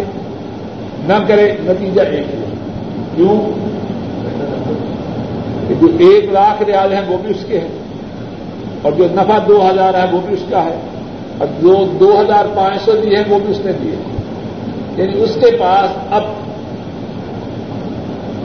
[1.06, 2.44] نہ کرے نتیجہ ایک ہے۔
[3.16, 3.71] کیوں؟
[5.80, 7.68] کہ جو ایک لاکھ ریال ہیں وہ بھی اس کے ہیں
[8.82, 10.80] اور جو نفع دو ہزار ہے وہ بھی اس کا ہے
[11.38, 13.96] اور جو دو ہزار پانچ سو دیے ہیں وہ بھی اس نے دیے
[14.96, 16.22] یعنی اس کے پاس اب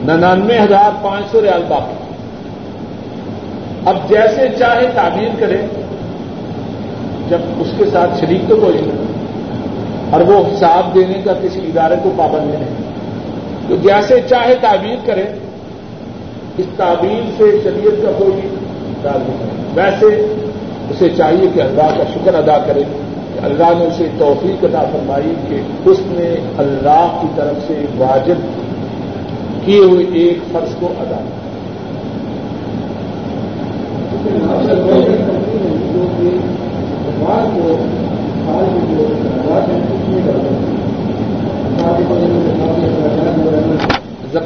[0.04, 1.94] ننانوے ہزار پانچ سو ریال باقی
[3.84, 5.56] اب جیسے چاہے تعبیر کرے،
[7.28, 9.06] جب اس کے ساتھ شریک تو کوئی نہیں۔
[10.10, 12.90] اور وہ حساب دینے کا کسی ادارے کو پابند نہیں۔
[13.68, 15.24] تو جیسے چاہے تعبیر کرے
[16.58, 18.48] اس تعبیر سے شریعت کا کوئی
[19.02, 20.06] تعلق نہیں۔ ویسے
[20.90, 22.82] اسے چاہیے کہ اللہ کا شکر ادا کرے،
[23.34, 28.34] کہ اللہ نے اسے توفیق ادا فرمائی کہ اس نے اللہ کی طرف سے واجب
[29.64, 31.37] کیے ہوئے ایک فرض کو ادا کیا۔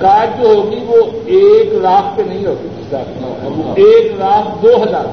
[0.03, 0.96] زکات جو ہوگی وہ
[1.26, 2.68] ایک لاکھ پہ نہیں ہوگی
[3.74, 5.05] ایک لاکھ دو ہزار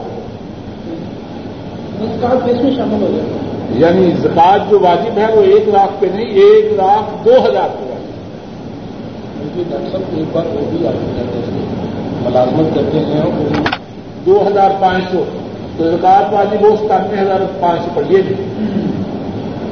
[2.64, 3.40] میں شامل ہو جائے؟
[3.72, 7.90] یعنی زکات جو واجب ہے وہ ایک لاکھ پہ نہیں ایک لاکھ دو ہزار پہ۔
[9.92, 10.78] صاحب ایک بار وہ بھی
[12.22, 13.22] ملازمت کرتے ہیں
[14.26, 15.24] دو ہزار پانچ سو۔
[15.78, 18.44] تو زکات واجب ہو ستانوے ہزار پانچ سو نہیں۔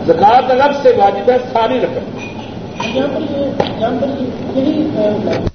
[0.07, 2.17] زکات الگ سے واجب ہے ساری رقم۔
[2.85, 4.07] یہاں پر
[4.55, 5.47] یہی